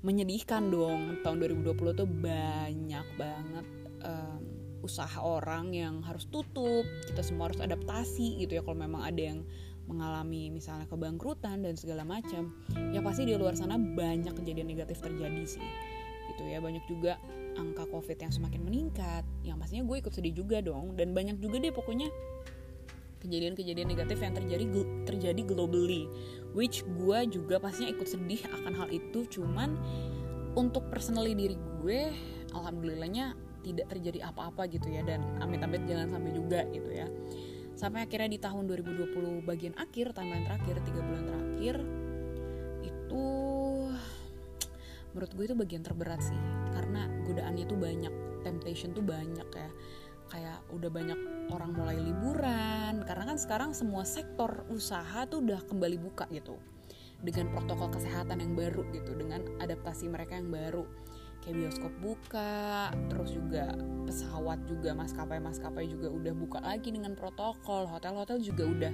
menyedihkan 0.01 0.73
dong. 0.73 1.21
Tahun 1.21 1.37
2020 1.37 1.77
tuh 1.93 2.09
banyak 2.09 3.07
banget 3.21 3.67
um, 4.01 4.41
usaha 4.81 5.21
orang 5.21 5.77
yang 5.77 6.01
harus 6.09 6.25
tutup. 6.33 6.89
Kita 7.05 7.21
semua 7.21 7.53
harus 7.53 7.61
adaptasi 7.61 8.41
gitu 8.41 8.57
ya 8.57 8.63
kalau 8.65 8.81
memang 8.81 9.05
ada 9.05 9.21
yang 9.21 9.45
mengalami 9.91 10.55
misalnya 10.55 10.87
kebangkrutan 10.87 11.67
dan 11.67 11.75
segala 11.75 12.07
macam 12.07 12.55
ya 12.95 13.03
pasti 13.03 13.27
di 13.27 13.35
luar 13.35 13.59
sana 13.59 13.75
banyak 13.75 14.31
kejadian 14.31 14.71
negatif 14.71 15.03
terjadi 15.03 15.43
sih. 15.43 15.67
Gitu 16.31 16.47
ya 16.47 16.63
banyak 16.63 16.87
juga 16.87 17.19
angka 17.59 17.91
covid 17.91 18.15
yang 18.23 18.31
semakin 18.31 18.63
meningkat. 18.63 19.27
Yang 19.43 19.57
pastinya 19.59 19.85
gue 19.91 19.97
ikut 19.99 20.13
sedih 20.15 20.35
juga 20.39 20.63
dong 20.63 20.95
dan 20.95 21.11
banyak 21.11 21.43
juga 21.43 21.59
deh 21.59 21.75
pokoknya 21.75 22.07
kejadian-kejadian 23.21 23.89
negatif 23.91 24.17
yang 24.25 24.33
terjadi 24.33 24.65
terjadi 25.05 25.43
globally 25.45 26.09
which 26.57 26.81
gue 26.97 27.19
juga 27.29 27.61
pastinya 27.61 27.93
ikut 27.93 28.07
sedih 28.07 28.47
akan 28.63 28.73
hal 28.79 28.89
itu. 28.95 29.27
Cuman 29.27 29.75
untuk 30.55 30.87
personally 30.89 31.35
diri 31.35 31.59
gue 31.83 32.15
alhamdulillahnya 32.55 33.35
tidak 33.61 33.87
terjadi 33.93 34.33
apa-apa 34.33 34.67
gitu 34.73 34.89
ya 34.89 35.05
dan 35.05 35.21
amit-amit 35.45 35.85
jangan 35.85 36.09
sampai 36.09 36.33
juga 36.33 36.65
gitu 36.73 36.89
ya 36.89 37.07
sampai 37.81 38.05
akhirnya 38.05 38.37
di 38.37 38.37
tahun 38.37 38.69
2020 38.69 39.41
bagian 39.41 39.73
akhir 39.81 40.13
timeline 40.13 40.45
terakhir 40.45 40.85
tiga 40.85 41.01
bulan 41.01 41.25
terakhir 41.25 41.77
itu 42.85 43.25
menurut 45.17 45.31
gue 45.33 45.45
itu 45.49 45.57
bagian 45.57 45.81
terberat 45.81 46.21
sih. 46.21 46.37
Karena 46.77 47.09
godaannya 47.25 47.65
tuh 47.65 47.81
banyak 47.81 48.15
temptation 48.45 48.93
tuh 48.93 49.01
banyak 49.01 49.49
ya. 49.49 49.71
Kayak 50.29 50.61
udah 50.77 50.91
banyak 50.93 51.19
orang 51.51 51.73
mulai 51.73 51.97
liburan 51.97 53.03
karena 53.03 53.25
kan 53.33 53.39
sekarang 53.41 53.71
semua 53.73 54.05
sektor 54.05 54.69
usaha 54.69 55.25
tuh 55.25 55.41
udah 55.41 55.65
kembali 55.65 55.97
buka 55.97 56.29
gitu. 56.37 56.61
Dengan 57.25 57.49
protokol 57.49 57.97
kesehatan 57.97 58.45
yang 58.45 58.53
baru 58.53 58.85
gitu 58.93 59.17
dengan 59.17 59.41
adaptasi 59.57 60.05
mereka 60.13 60.37
yang 60.37 60.53
baru 60.53 60.85
kayak 61.41 61.57
bioskop 61.57 61.93
buka 62.05 62.93
terus 63.09 63.33
juga 63.33 63.73
pesawat 64.05 64.61
juga 64.69 64.93
maskapai 64.93 65.39
maskapai 65.41 65.89
juga 65.89 66.13
udah 66.13 66.35
buka 66.37 66.59
lagi 66.61 66.93
dengan 66.93 67.17
protokol. 67.17 67.89
Hotel-hotel 67.89 68.43
juga 68.43 68.65
udah 68.69 68.93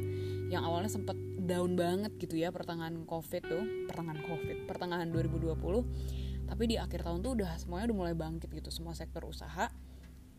yang 0.51 0.63
awalnya 0.63 0.91
sempet 0.93 1.19
down 1.47 1.79
banget 1.79 2.11
gitu 2.19 2.35
ya 2.35 2.51
pertengahan 2.51 3.07
covid 3.07 3.43
tuh 3.47 3.65
pertengahan 3.87 4.21
covid 4.27 4.67
pertengahan 4.67 5.09
2020 5.15 5.55
tapi 6.47 6.63
di 6.67 6.77
akhir 6.79 7.07
tahun 7.07 7.23
tuh 7.23 7.39
udah 7.39 7.55
semuanya 7.59 7.91
udah 7.91 7.99
mulai 7.99 8.15
bangkit 8.19 8.51
gitu 8.51 8.71
semua 8.75 8.95
sektor 8.99 9.23
usaha 9.27 9.71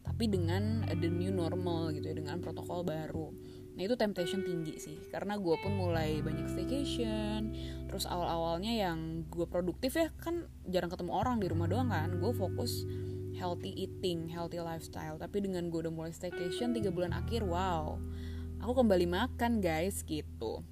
tapi 0.03 0.31
dengan 0.31 0.87
the 0.87 1.09
new 1.11 1.31
normal 1.31 1.91
gitu 1.91 2.11
ya 2.11 2.15
dengan 2.15 2.39
protokol 2.39 2.83
baru 2.83 3.31
Nah 3.77 3.85
itu 3.85 3.93
temptation 3.93 4.41
tinggi 4.41 4.81
sih 4.81 4.97
Karena 5.13 5.37
gue 5.37 5.53
pun 5.61 5.69
mulai 5.77 6.17
banyak 6.25 6.49
staycation 6.49 7.53
Terus 7.85 8.09
awal-awalnya 8.09 8.73
yang 8.73 9.29
gue 9.29 9.45
produktif 9.45 9.93
ya 10.01 10.09
Kan 10.17 10.49
jarang 10.65 10.89
ketemu 10.89 11.13
orang 11.13 11.37
di 11.37 11.47
rumah 11.47 11.69
doang 11.69 11.93
kan. 11.93 12.17
Gue 12.17 12.33
fokus 12.33 12.83
healthy 13.37 13.69
eating, 13.77 14.25
healthy 14.33 14.57
lifestyle. 14.57 15.21
Tapi 15.21 15.45
dengan 15.45 15.69
gue 15.69 15.85
udah 15.85 15.93
mulai 15.93 16.09
staycation 16.09 16.73
3 16.73 16.89
bulan 16.89 17.13
akhir, 17.13 17.45
wow 17.45 18.01
Aku 18.65 18.73
kembali 18.73 19.05
makan 19.05 19.61
guys 19.61 20.01
gitu. 20.01 20.65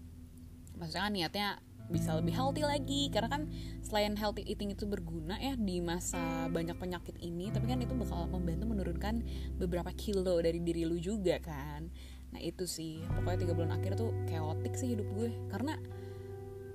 Maksudnya 0.73 1.05
kan 1.05 1.13
niatnya 1.13 1.47
bisa 1.85 2.17
lebih 2.17 2.33
healthy 2.33 2.65
lagi 2.65 3.13
karena 3.13 3.29
kan 3.29 3.43
selain 3.85 4.17
healthy 4.17 4.41
eating 4.49 4.73
itu 4.73 4.89
berguna 4.89 5.37
ya 5.37 5.53
di 5.53 5.77
masa 5.85 6.49
banyak 6.49 6.73
penyakit 6.81 7.13
ini 7.21 7.53
tapi 7.53 7.69
kan 7.69 7.77
itu 7.77 7.93
bakal 7.93 8.25
membantu 8.25 8.65
menurunkan 8.65 9.21
beberapa 9.61 9.93
kilo 9.93 10.41
dari 10.41 10.57
diri 10.65 10.81
lu 10.81 10.97
juga 10.97 11.37
kan 11.37 11.93
nah 12.31 12.41
itu 12.41 12.65
sih. 12.65 13.03
Pokoknya 13.13 13.45
tiga 13.45 13.53
bulan 13.53 13.71
akhir 13.75 13.99
tuh 13.99 14.11
chaotic 14.29 14.73
sih 14.77 14.97
hidup 14.97 15.07
gue. 15.17 15.29
Karena 15.51 15.77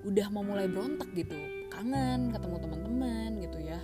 udah 0.07 0.27
mau 0.33 0.45
mulai 0.45 0.69
berontak 0.71 1.11
gitu. 1.13 1.37
Kangen 1.71 2.35
ketemu 2.35 2.57
teman-teman 2.61 3.31
gitu 3.43 3.59
ya. 3.63 3.81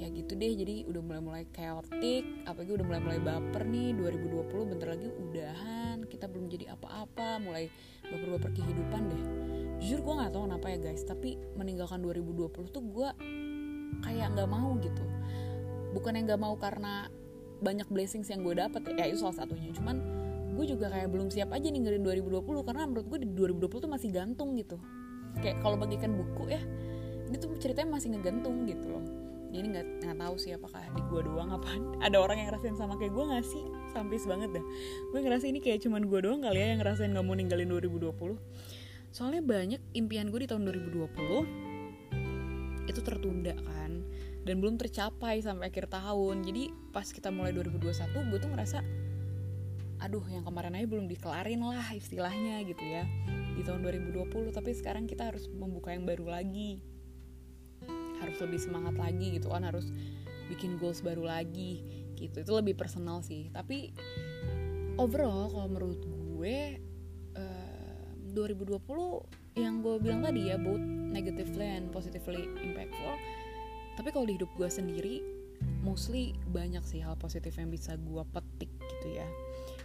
Ya 0.00 0.08
gitu 0.10 0.34
deh. 0.34 0.52
Jadi 0.54 0.86
udah 0.88 1.02
mulai-mulai 1.04 1.44
chaotic. 1.52 2.24
Apalagi 2.48 2.70
udah 2.74 2.86
mulai-mulai 2.86 3.20
baper 3.22 3.62
nih. 3.68 3.94
2020 3.96 4.70
bentar 4.72 4.88
lagi 4.94 5.08
udahan. 5.08 5.96
Kita 6.06 6.26
belum 6.26 6.46
jadi 6.50 6.74
apa-apa. 6.74 7.42
Mulai 7.42 7.70
baper-baper 8.06 8.50
kehidupan 8.56 9.02
deh. 9.10 9.24
Jujur 9.82 10.00
gue 10.02 10.14
nggak 10.14 10.32
tahu 10.32 10.46
kenapa 10.46 10.66
ya 10.70 10.78
guys. 10.78 11.02
Tapi 11.02 11.38
meninggalkan 11.58 12.00
2020 12.02 12.70
tuh 12.70 12.82
gue 12.82 13.08
kayak 14.02 14.34
nggak 14.34 14.48
mau 14.50 14.74
gitu. 14.80 15.04
Bukan 15.92 16.16
yang 16.16 16.24
nggak 16.24 16.40
mau 16.40 16.56
karena 16.56 17.12
banyak 17.62 17.86
blessings 17.92 18.26
yang 18.26 18.42
gue 18.42 18.58
dapet 18.58 18.82
ya 18.96 19.06
itu 19.06 19.22
salah 19.22 19.44
satunya. 19.44 19.70
Cuman 19.70 20.00
gue 20.62 20.78
juga 20.78 20.94
kayak 20.94 21.10
belum 21.10 21.26
siap 21.26 21.50
aja 21.50 21.66
ninggalin 21.74 22.06
2020 22.06 22.38
karena 22.62 22.86
menurut 22.86 23.06
gue 23.10 23.18
di 23.26 23.28
2020 23.34 23.82
tuh 23.82 23.90
masih 23.90 24.14
gantung 24.14 24.54
gitu. 24.54 24.78
Kayak 25.42 25.58
kalau 25.58 25.74
bagikan 25.74 26.14
buku 26.14 26.54
ya 26.54 26.62
ini 27.26 27.34
tuh 27.34 27.50
ceritanya 27.58 27.98
masih 27.98 28.14
ngegantung 28.14 28.62
gitu 28.70 28.86
loh. 28.86 29.02
Jadi 29.50 29.66
nggak 29.74 30.06
nggak 30.06 30.16
tahu 30.22 30.34
sih 30.38 30.54
apakah 30.54 30.86
di 30.94 31.02
gue 31.02 31.20
doang 31.26 31.50
apa 31.50 31.66
ada 32.06 32.14
orang 32.22 32.38
yang 32.38 32.54
ngerasain 32.54 32.78
sama 32.78 32.94
kayak 32.94 33.10
gue 33.10 33.24
nggak 33.26 33.42
sih? 33.42 33.66
Sampai 33.90 34.22
banget 34.22 34.54
dah. 34.54 34.64
Gue 35.10 35.18
ngerasa 35.18 35.50
ini 35.50 35.58
kayak 35.58 35.82
cuman 35.82 36.06
gue 36.06 36.20
doang 36.22 36.46
kali 36.46 36.62
ya 36.62 36.78
yang 36.78 36.78
ngerasain 36.78 37.10
nggak 37.10 37.26
mau 37.26 37.34
ninggalin 37.34 37.66
2020 37.66 38.38
soalnya 39.12 39.44
banyak 39.44 39.76
impian 39.92 40.32
gue 40.32 40.40
di 40.40 40.48
tahun 40.48 40.64
2020 40.72 42.88
itu 42.88 43.00
tertunda 43.04 43.52
kan 43.60 44.00
dan 44.42 44.58
belum 44.58 44.74
tercapai 44.80 45.38
sampai 45.38 45.70
akhir 45.70 45.86
tahun. 45.92 46.42
Jadi 46.42 46.72
pas 46.90 47.06
kita 47.06 47.30
mulai 47.30 47.54
2021 47.54 48.32
gue 48.32 48.38
tuh 48.42 48.50
ngerasa 48.50 48.82
aduh 50.02 50.26
yang 50.26 50.42
kemarin 50.42 50.74
aja 50.74 50.86
belum 50.90 51.06
dikelarin 51.06 51.62
lah 51.62 51.94
istilahnya 51.94 52.66
gitu 52.66 52.82
ya 52.82 53.06
di 53.54 53.62
tahun 53.62 53.86
2020 53.86 54.50
tapi 54.50 54.74
sekarang 54.74 55.06
kita 55.06 55.30
harus 55.30 55.46
membuka 55.46 55.94
yang 55.94 56.02
baru 56.02 56.26
lagi. 56.26 56.82
Harus 58.18 58.38
lebih 58.42 58.58
semangat 58.58 58.98
lagi 58.98 59.38
gitu 59.38 59.50
kan 59.50 59.62
harus 59.62 59.90
bikin 60.50 60.78
goals 60.82 61.02
baru 61.02 61.26
lagi 61.26 61.82
gitu. 62.18 62.42
Itu 62.42 62.52
lebih 62.58 62.74
personal 62.74 63.22
sih. 63.22 63.50
Tapi 63.54 63.94
overall 64.98 65.50
kalau 65.54 65.68
menurut 65.70 66.02
gue 66.02 66.82
2020 68.32 68.80
yang 69.60 69.84
gue 69.84 70.00
bilang 70.00 70.24
tadi 70.24 70.48
ya 70.48 70.56
both 70.56 70.80
negatively 71.12 71.68
and 71.68 71.92
positively 71.92 72.48
impactful. 72.64 73.14
Tapi 74.00 74.08
kalau 74.10 74.24
di 74.26 74.40
hidup 74.40 74.48
gue 74.56 74.66
sendiri 74.66 75.20
mostly 75.84 76.34
banyak 76.50 76.82
sih 76.82 77.02
hal 77.02 77.14
positif 77.18 77.54
yang 77.58 77.70
bisa 77.70 77.94
gue 77.98 78.22
petik 78.34 78.70
gitu 78.70 79.08
ya 79.18 79.26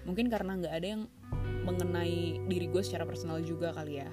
mungkin 0.08 0.32
karena 0.32 0.56
nggak 0.56 0.74
ada 0.74 0.88
yang 0.88 1.04
mengenai 1.68 2.40
diri 2.48 2.72
gue 2.72 2.80
secara 2.80 3.04
personal 3.04 3.44
juga 3.44 3.76
kali 3.76 4.00
ya. 4.00 4.10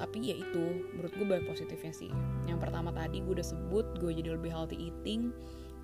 Tapi 0.00 0.32
ya 0.32 0.36
itu 0.40 0.88
menurut 0.96 1.12
gue 1.12 1.26
banyak 1.28 1.46
positifnya 1.46 1.92
sih. 1.92 2.10
Yang 2.48 2.58
pertama 2.64 2.90
tadi 2.90 3.20
gue 3.20 3.36
udah 3.36 3.46
sebut 3.46 4.00
gue 4.00 4.10
jadi 4.16 4.34
lebih 4.34 4.48
healthy 4.48 4.88
eating. 4.88 5.30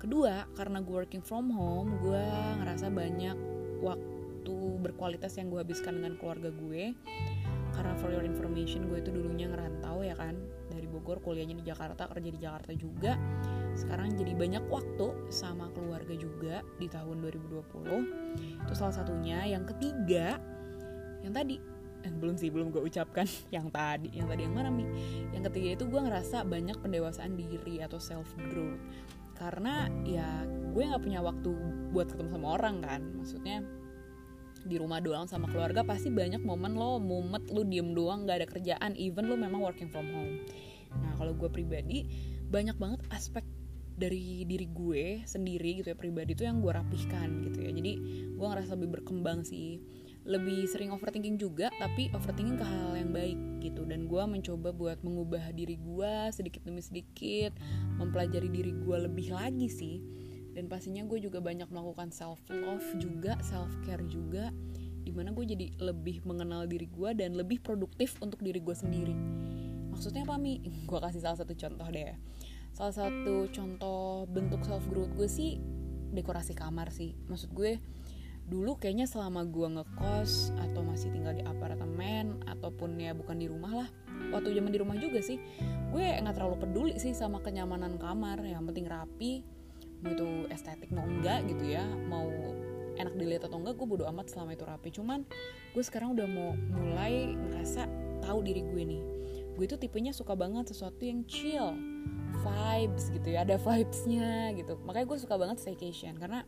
Kedua 0.01 0.49
karena 0.57 0.81
gue 0.81 1.05
working 1.05 1.21
from 1.21 1.53
home 1.53 2.01
gue 2.01 2.25
ngerasa 2.59 2.89
banyak 2.89 3.37
waktu 3.85 4.57
berkualitas 4.81 5.37
yang 5.37 5.53
gue 5.53 5.61
habiskan 5.61 6.01
dengan 6.01 6.17
keluarga 6.17 6.49
gue. 6.49 6.97
Karena 7.75 7.93
for 8.01 8.09
your 8.09 8.25
information 8.25 8.89
gue 8.89 9.03
itu 9.03 9.13
dulunya 9.13 9.51
ngerantau 9.51 10.01
ya 10.01 10.15
kan 10.17 10.33
dari 10.71 10.87
Bogor 10.89 11.21
kuliahnya 11.21 11.59
di 11.59 11.65
Jakarta 11.67 12.07
kerja 12.07 12.29
di 12.31 12.39
Jakarta 12.39 12.71
juga 12.73 13.19
sekarang 13.75 14.15
jadi 14.15 14.31
banyak 14.33 14.63
waktu 14.71 15.07
sama 15.27 15.67
keluarga 15.75 16.15
juga 16.15 16.63
di 16.79 16.87
tahun 16.87 17.19
2020 17.27 18.65
itu 18.65 18.73
salah 18.73 18.95
satunya. 18.95 19.43
Yang 19.43 19.75
ketiga 19.75 20.39
yang 21.21 21.35
tadi 21.35 21.59
eh, 22.07 22.13
belum 22.13 22.39
sih 22.39 22.49
belum 22.49 22.71
gue 22.71 22.81
ucapkan. 22.81 23.27
Yang 23.55 23.67
tadi 23.75 24.09
yang 24.15 24.27
tadi 24.29 24.41
yang 24.47 24.55
mana 24.55 24.69
mi? 24.71 24.85
Yang 25.35 25.51
ketiga 25.51 25.69
itu 25.81 25.83
gue 25.89 26.01
ngerasa 26.01 26.47
banyak 26.47 26.77
pendewasaan 26.79 27.33
diri 27.35 27.83
atau 27.83 27.99
self 27.99 28.29
growth 28.49 28.79
karena 29.35 29.91
ya 30.07 30.47
gue 30.47 30.79
nggak 30.79 31.03
punya 31.03 31.19
waktu 31.19 31.51
buat 31.91 32.07
ketemu 32.07 32.29
sama 32.39 32.47
orang 32.55 32.75
kan? 32.79 33.01
Maksudnya 33.19 33.57
di 34.65 34.81
rumah 34.81 34.97
doang 34.97 35.29
sama 35.29 35.45
keluarga 35.51 35.85
pasti 35.85 36.09
banyak 36.09 36.41
momen 36.41 36.73
lo 36.73 36.97
mumet 36.97 37.53
lo 37.53 37.61
diem 37.61 37.93
doang 37.93 38.23
nggak 38.23 38.37
ada 38.43 38.47
kerjaan. 38.47 38.91
Even 38.95 39.27
lo 39.27 39.35
memang 39.35 39.59
working 39.59 39.91
from 39.91 40.07
home. 40.13 40.45
Nah 40.95 41.11
kalau 41.19 41.35
gue 41.35 41.49
pribadi 41.51 42.07
banyak 42.47 42.77
banget 42.79 43.01
aspek 43.11 43.43
dari 43.95 44.43
diri 44.43 44.67
gue 44.67 45.23
sendiri 45.23 45.79
gitu 45.79 45.95
ya 45.95 45.97
pribadi 45.97 46.35
itu 46.35 46.43
yang 46.43 46.59
gue 46.59 46.71
rapihkan 46.71 47.47
gitu 47.47 47.63
ya. 47.63 47.71
Jadi 47.71 47.91
gue 48.35 48.45
ngerasa 48.45 48.75
lebih 48.75 48.99
berkembang 48.99 49.47
sih. 49.47 49.79
Lebih 50.25 50.65
sering 50.67 50.89
overthinking 50.91 51.37
juga 51.37 51.71
tapi 51.79 52.11
overthinking 52.11 52.59
ke 52.59 52.65
hal 52.65 52.91
yang 52.99 53.15
baik 53.15 53.39
gitu. 53.63 53.87
Dan 53.87 54.11
gue 54.11 54.23
mencoba 54.27 54.75
buat 54.75 54.99
mengubah 54.99 55.55
diri 55.55 55.79
gue 55.79 56.13
sedikit 56.35 56.67
demi 56.67 56.83
sedikit 56.83 57.55
mempelajari 57.95 58.51
diri 58.51 58.75
gue 58.75 58.97
lebih 59.07 59.31
lagi 59.31 59.71
sih. 59.71 60.03
Dan 60.55 60.67
pastinya 60.67 61.03
gue 61.07 61.19
juga 61.19 61.39
banyak 61.39 61.67
melakukan 61.71 62.11
self 62.11 62.43
love 62.51 62.85
juga 62.99 63.39
self 63.43 63.71
care 63.87 64.03
juga 64.07 64.51
di 65.05 65.13
mana 65.13 65.29
gue 65.29 65.45
jadi 65.45 65.69
lebih 65.79 66.25
mengenal 66.25 66.65
diri 66.65 66.89
gue 66.89 67.13
dan 67.13 67.37
lebih 67.37 67.61
produktif 67.61 68.17
untuk 68.19 68.41
diri 68.41 68.59
gue 68.59 68.73
sendiri. 68.73 69.13
Maksudnya 69.93 70.27
apa 70.27 70.35
mi? 70.35 70.59
Gue 70.89 70.99
kasih 70.99 71.23
salah 71.23 71.39
satu 71.39 71.55
contoh 71.55 71.87
deh 71.87 72.19
salah 72.75 72.91
satu 72.91 73.47
contoh 73.55 74.27
bentuk 74.27 74.59
self 74.67 74.83
growth 74.91 75.15
gue 75.15 75.31
sih 75.31 75.63
dekorasi 76.11 76.51
kamar 76.51 76.91
sih. 76.91 77.15
Maksud 77.31 77.55
gue 77.55 77.79
dulu 78.51 78.75
kayaknya 78.75 79.07
selama 79.07 79.47
gue 79.47 79.79
ngekos 79.79 80.53
atau 80.59 80.83
masih 80.83 81.09
tinggal 81.09 81.33
di 81.33 81.41
apartemen 81.47 82.43
ataupun 82.45 82.99
ya 83.01 83.15
bukan 83.15 83.41
di 83.41 83.49
rumah 83.49 83.73
lah 83.73 83.89
waktu 84.29 84.53
zaman 84.53 84.69
di 84.69 84.77
rumah 84.77 84.93
juga 85.01 85.17
sih 85.17 85.41
gue 85.89 86.05
nggak 86.21 86.37
terlalu 86.37 86.61
peduli 86.61 86.93
sih 86.99 87.15
sama 87.15 87.39
kenyamanan 87.39 87.95
kamar. 87.95 88.43
Yang 88.43 88.75
penting 88.75 88.85
rapi 88.91 89.33
mau 90.03 90.11
itu 90.11 90.27
estetik 90.51 90.91
mau 90.91 91.07
enggak 91.07 91.47
gitu 91.47 91.63
ya 91.71 91.87
mau 92.11 92.27
enak 92.99 93.15
dilihat 93.15 93.47
atau 93.47 93.63
enggak 93.63 93.79
gue 93.79 93.87
bodo 93.87 94.03
amat 94.11 94.35
selama 94.35 94.51
itu 94.51 94.67
rapi. 94.67 94.91
Cuman 94.91 95.23
gue 95.71 95.83
sekarang 95.83 96.11
udah 96.11 96.27
mau 96.27 96.51
mulai 96.75 97.39
ngerasa 97.39 97.87
tahu 98.19 98.43
diri 98.43 98.67
gue 98.67 98.83
nih 98.83 99.01
gue 99.55 99.65
itu 99.65 99.79
tipenya 99.79 100.11
suka 100.11 100.35
banget 100.35 100.67
sesuatu 100.69 101.01
yang 101.07 101.23
chill 101.25 101.73
vibes 102.43 103.09
gitu 103.09 103.27
ya 103.31 103.47
ada 103.47 103.55
vibesnya 103.55 104.51
gitu. 104.53 104.75
Makanya 104.83 105.05
gue 105.07 105.17
suka 105.19 105.35
banget 105.39 105.57
staycation 105.63 106.19
karena 106.19 106.43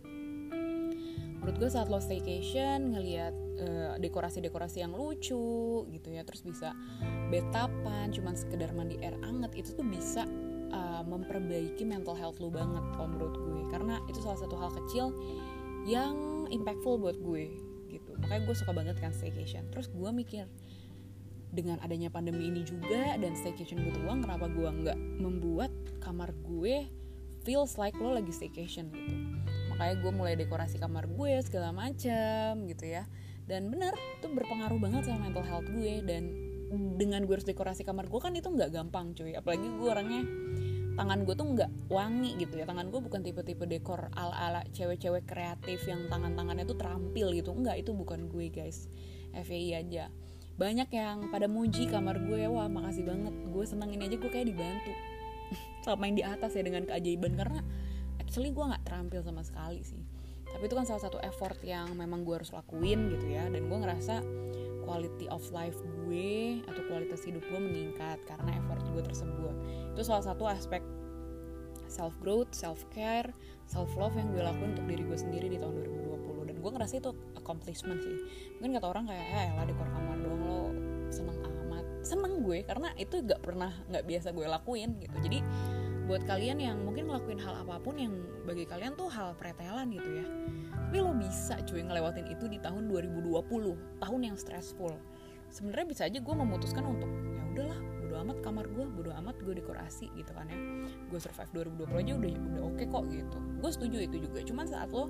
menurut 1.40 1.64
gue 1.64 1.70
saat 1.72 1.88
lo 1.88 2.04
staycation 2.04 2.92
ngelihat 2.92 3.32
uh, 3.64 3.96
dekorasi-dekorasi 4.04 4.84
yang 4.84 4.92
lucu 4.92 5.88
gitu 5.88 6.10
ya 6.12 6.28
terus 6.28 6.44
bisa 6.44 6.76
betapan 7.32 8.12
cuman 8.12 8.36
sekedar 8.36 8.76
mandi 8.76 9.00
air 9.00 9.16
anget 9.24 9.56
itu 9.56 9.72
tuh 9.72 9.88
bisa 9.88 10.28
uh, 10.76 11.08
memperbaiki 11.08 11.88
mental 11.88 12.20
health 12.20 12.44
lu 12.44 12.52
banget 12.52 12.84
kalau 13.00 13.08
menurut 13.08 13.36
gue. 13.40 13.62
Karena 13.72 14.04
itu 14.12 14.20
salah 14.20 14.40
satu 14.44 14.60
hal 14.60 14.76
kecil 14.84 15.16
yang 15.88 16.46
impactful 16.52 17.00
buat 17.00 17.16
gue 17.16 17.48
gitu. 17.88 18.12
Makanya 18.20 18.44
gue 18.44 18.56
suka 18.60 18.72
banget 18.76 19.00
kan 19.00 19.16
staycation. 19.16 19.72
Terus 19.72 19.88
gue 19.88 20.10
mikir 20.12 20.52
dengan 21.52 21.80
adanya 21.80 22.12
pandemi 22.12 22.52
ini 22.52 22.62
juga 22.68 23.16
dan 23.16 23.34
staycation 23.34 23.80
butuh 23.88 24.04
uang 24.04 24.28
kenapa 24.28 24.52
gue 24.52 24.68
nggak 24.68 25.00
membuat 25.24 25.72
kamar 26.04 26.36
gue 26.44 26.88
feels 27.48 27.80
like 27.80 27.96
lo 27.98 28.12
lagi 28.12 28.36
staycation 28.36 28.92
gitu. 28.92 29.14
Makanya 29.72 29.96
gue 30.04 30.12
mulai 30.12 30.36
dekorasi 30.36 30.76
kamar 30.84 31.08
gue 31.08 31.40
segala 31.48 31.72
macam 31.72 32.68
gitu 32.68 32.86
ya. 32.86 33.08
Dan 33.48 33.72
bener 33.72 33.96
itu 34.20 34.28
berpengaruh 34.28 34.76
banget 34.76 35.08
sama 35.08 35.32
mental 35.32 35.48
health 35.48 35.70
gue 35.72 36.04
dan 36.04 36.28
dengan 37.00 37.24
gue 37.24 37.40
harus 37.40 37.48
dekorasi 37.48 37.88
kamar 37.88 38.12
gue 38.12 38.20
kan 38.20 38.36
itu 38.36 38.52
nggak 38.52 38.76
gampang 38.76 39.16
cuy. 39.16 39.32
Apalagi 39.40 39.72
gue 39.72 39.88
orangnya 39.88 40.28
tangan 41.00 41.24
gue 41.24 41.36
tuh 41.40 41.48
nggak 41.56 41.72
wangi 41.88 42.36
gitu 42.36 42.60
ya. 42.60 42.68
Tangan 42.68 42.92
gue 42.92 43.00
bukan 43.00 43.24
tipe-tipe 43.24 43.64
dekor 43.64 44.12
ala-ala 44.12 44.68
cewek-cewek 44.76 45.24
kreatif 45.24 45.88
yang 45.88 46.12
tangan-tangannya 46.12 46.68
tuh 46.68 46.76
terampil 46.76 47.32
gitu. 47.32 47.56
Enggak 47.56 47.80
itu 47.80 47.96
bukan 47.96 48.28
gue 48.28 48.52
guys. 48.52 48.92
FYI 49.32 49.88
aja 49.88 50.12
banyak 50.58 50.90
yang 50.90 51.30
pada 51.30 51.46
muji 51.46 51.86
kamar 51.86 52.18
gue 52.26 52.50
wah 52.50 52.66
makasih 52.66 53.06
banget. 53.06 53.34
Gue 53.54 53.66
seneng 53.70 53.94
ini 53.94 54.10
aja 54.10 54.18
gue 54.18 54.32
kayak 54.34 54.50
dibantu. 54.50 54.94
Sama 55.86 56.02
main 56.02 56.18
di 56.18 56.26
atas 56.26 56.58
ya 56.58 56.66
dengan 56.66 56.90
keajaiban. 56.90 57.38
Karena 57.38 57.62
actually 58.18 58.50
gue 58.50 58.66
nggak 58.66 58.84
terampil 58.84 59.22
sama 59.22 59.46
sekali 59.46 59.86
sih. 59.86 60.02
Tapi 60.50 60.64
itu 60.66 60.74
kan 60.74 60.90
salah 60.90 61.04
satu 61.06 61.22
effort 61.22 61.62
yang 61.62 61.94
memang 61.94 62.26
gue 62.26 62.42
harus 62.42 62.50
lakuin 62.50 63.14
gitu 63.14 63.30
ya. 63.30 63.46
Dan 63.48 63.70
gue 63.70 63.78
ngerasa 63.78 64.26
quality 64.82 65.30
of 65.30 65.46
life 65.54 65.78
gue 66.04 66.64
atau 66.66 66.82
kualitas 66.90 67.22
hidup 67.22 67.46
gue 67.46 67.60
meningkat 67.62 68.18
karena 68.26 68.50
effort 68.58 68.82
gue 68.98 69.04
tersebut. 69.06 69.56
Itu 69.94 70.02
salah 70.02 70.26
satu 70.26 70.50
aspek 70.50 70.82
self 71.86 72.18
growth, 72.20 72.52
self 72.52 72.82
care, 72.92 73.30
self 73.70 73.94
love 73.94 74.18
yang 74.18 74.34
gue 74.34 74.42
lakuin 74.44 74.74
untuk 74.74 74.88
diri 74.90 75.04
gue 75.06 75.20
sendiri 75.20 75.48
di 75.54 75.58
tahun 75.62 75.86
2020 75.86 76.37
dan 76.58 76.66
gue 76.66 76.72
ngerasa 76.74 76.94
itu 76.98 77.14
accomplishment 77.38 78.02
sih. 78.02 78.18
Mungkin 78.58 78.82
kata 78.82 78.90
orang 78.90 79.06
kayak 79.06 79.26
eh 79.30 79.50
lah 79.54 79.66
dekor 79.70 79.86
kamar 79.94 80.18
doang 80.26 80.42
lo 80.42 80.62
seneng 81.14 81.38
amat. 81.46 81.86
Seneng 82.02 82.42
gue 82.42 82.66
karena 82.66 82.90
itu 82.98 83.22
gak 83.22 83.46
pernah 83.46 83.70
gak 83.94 84.10
biasa 84.10 84.34
gue 84.34 84.46
lakuin 84.50 84.98
gitu. 84.98 85.16
Jadi 85.22 85.40
buat 86.10 86.26
kalian 86.26 86.58
yang 86.58 86.82
mungkin 86.82 87.14
ngelakuin 87.14 87.38
hal 87.38 87.62
apa 87.62 87.78
pun 87.78 87.94
yang 88.02 88.18
bagi 88.50 88.66
kalian 88.66 88.98
tuh 88.98 89.06
hal 89.06 89.38
pretelan 89.38 89.94
gitu 89.94 90.10
ya. 90.10 90.26
Tapi 90.74 90.98
lo 90.98 91.14
bisa 91.14 91.62
cuy 91.62 91.86
ngelewatin 91.86 92.26
itu 92.26 92.50
di 92.50 92.58
tahun 92.58 92.90
2020 92.90 94.02
tahun 94.02 94.22
yang 94.26 94.34
stressful. 94.34 94.98
Sebenarnya 95.54 95.86
bisa 95.86 96.02
aja 96.10 96.18
gue 96.18 96.36
memutuskan 96.42 96.90
untuk 96.90 97.12
ya 97.38 97.44
udahlah 97.54 97.80
bodo 98.02 98.16
amat 98.26 98.38
kamar 98.42 98.66
gue 98.66 98.84
bodo 98.98 99.12
amat 99.14 99.38
gue 99.46 99.54
dekorasi 99.62 100.10
gitu 100.18 100.34
kan 100.34 100.50
ya. 100.50 100.58
Gue 101.06 101.22
survive 101.22 101.70
2020 101.86 102.02
aja 102.02 102.14
udah 102.18 102.32
udah 102.34 102.64
oke 102.66 102.76
okay 102.82 102.86
kok 102.90 103.04
gitu. 103.14 103.38
Gue 103.62 103.70
setuju 103.70 103.98
itu 104.10 104.18
juga. 104.26 104.40
Cuman 104.42 104.66
saat 104.66 104.90
lo 104.90 105.06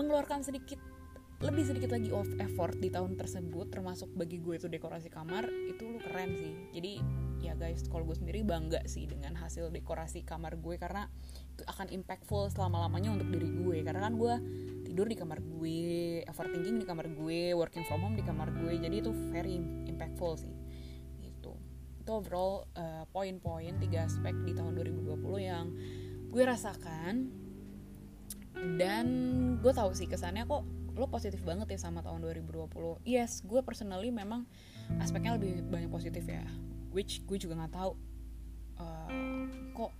mengeluarkan 0.00 0.40
sedikit 0.40 0.80
lebih 1.40 1.64
sedikit 1.64 1.96
lagi 1.96 2.12
of 2.12 2.28
effort 2.36 2.76
di 2.76 2.92
tahun 2.92 3.16
tersebut 3.16 3.72
termasuk 3.72 4.12
bagi 4.12 4.44
gue 4.44 4.60
itu 4.60 4.68
dekorasi 4.68 5.08
kamar 5.08 5.48
itu 5.48 5.88
lo 5.88 5.96
keren 5.96 6.36
sih. 6.36 6.52
Jadi 6.76 6.92
ya 7.40 7.56
guys 7.56 7.80
kalau 7.88 8.04
gue 8.04 8.12
sendiri 8.12 8.44
bangga 8.44 8.84
sih 8.84 9.08
dengan 9.08 9.40
hasil 9.40 9.72
dekorasi 9.72 10.20
kamar 10.20 10.60
gue 10.60 10.76
karena 10.76 11.08
itu 11.56 11.64
akan 11.64 11.88
impactful 11.96 12.52
selama 12.52 12.84
lamanya 12.84 13.16
untuk 13.16 13.32
diri 13.32 13.48
gue. 13.56 13.76
Karena 13.80 14.04
kan 14.04 14.20
gue 14.20 14.34
tidur 14.84 15.08
di 15.08 15.16
kamar 15.16 15.40
gue 15.40 15.80
overthinking 16.28 16.76
di 16.76 16.84
kamar 16.84 17.08
gue 17.08 17.56
working 17.56 17.88
from 17.88 18.04
home 18.04 18.20
di 18.20 18.24
kamar 18.24 18.52
gue 18.52 18.76
jadi 18.76 19.00
itu 19.00 19.08
very 19.32 19.56
impactful 19.88 20.36
sih. 20.36 20.52
Gitu. 21.24 21.56
Itu 22.04 22.10
overall 22.20 22.68
uh, 22.76 23.08
poin-poin 23.08 23.80
tiga 23.80 24.04
aspek 24.04 24.36
di 24.44 24.52
tahun 24.52 24.76
2020 24.76 25.24
yang 25.40 25.72
gue 26.28 26.42
rasakan 26.44 27.32
dan 28.76 29.06
gue 29.60 29.72
tahu 29.72 29.94
sih 29.94 30.10
kesannya 30.10 30.44
kok 30.44 30.66
lo 30.98 31.06
positif 31.06 31.40
banget 31.46 31.70
ya 31.76 31.78
sama 31.80 32.04
tahun 32.04 32.20
2020 32.26 33.06
yes 33.08 33.40
gue 33.46 33.60
personally 33.64 34.12
memang 34.12 34.44
aspeknya 34.98 35.38
lebih 35.38 35.62
banyak 35.70 35.90
positif 35.92 36.26
ya. 36.26 36.42
Which 36.90 37.22
gue 37.22 37.38
juga 37.38 37.54
nggak 37.62 37.74
tahu 37.76 37.92
uh, 38.82 39.10
kok 39.76 39.92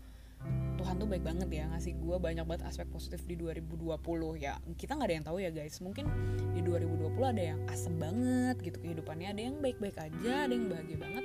Tuhan 0.81 0.97
tuh 0.97 1.05
baik 1.05 1.21
banget 1.21 1.53
ya 1.53 1.69
ngasih 1.69 2.01
gue 2.01 2.17
banyak 2.17 2.49
banget 2.49 2.65
aspek 2.65 2.89
positif 2.89 3.23
di 3.29 3.37
2020 3.37 4.01
ya. 4.41 4.57
Kita 4.75 4.97
nggak 4.97 5.07
ada 5.07 5.15
yang 5.15 5.27
tahu 5.29 5.39
ya 5.39 5.51
guys. 5.53 5.79
Mungkin 5.85 6.09
di 6.57 6.65
2020 6.65 7.21
ada 7.21 7.43
yang 7.55 7.61
asem 7.69 7.95
banget 8.01 8.57
gitu 8.65 8.81
kehidupannya. 8.81 9.37
Ada 9.37 9.43
yang 9.53 9.57
baik-baik 9.61 9.97
aja 10.01 10.49
ada 10.49 10.53
yang 10.57 10.67
bahagia 10.73 10.99
banget. 10.99 11.25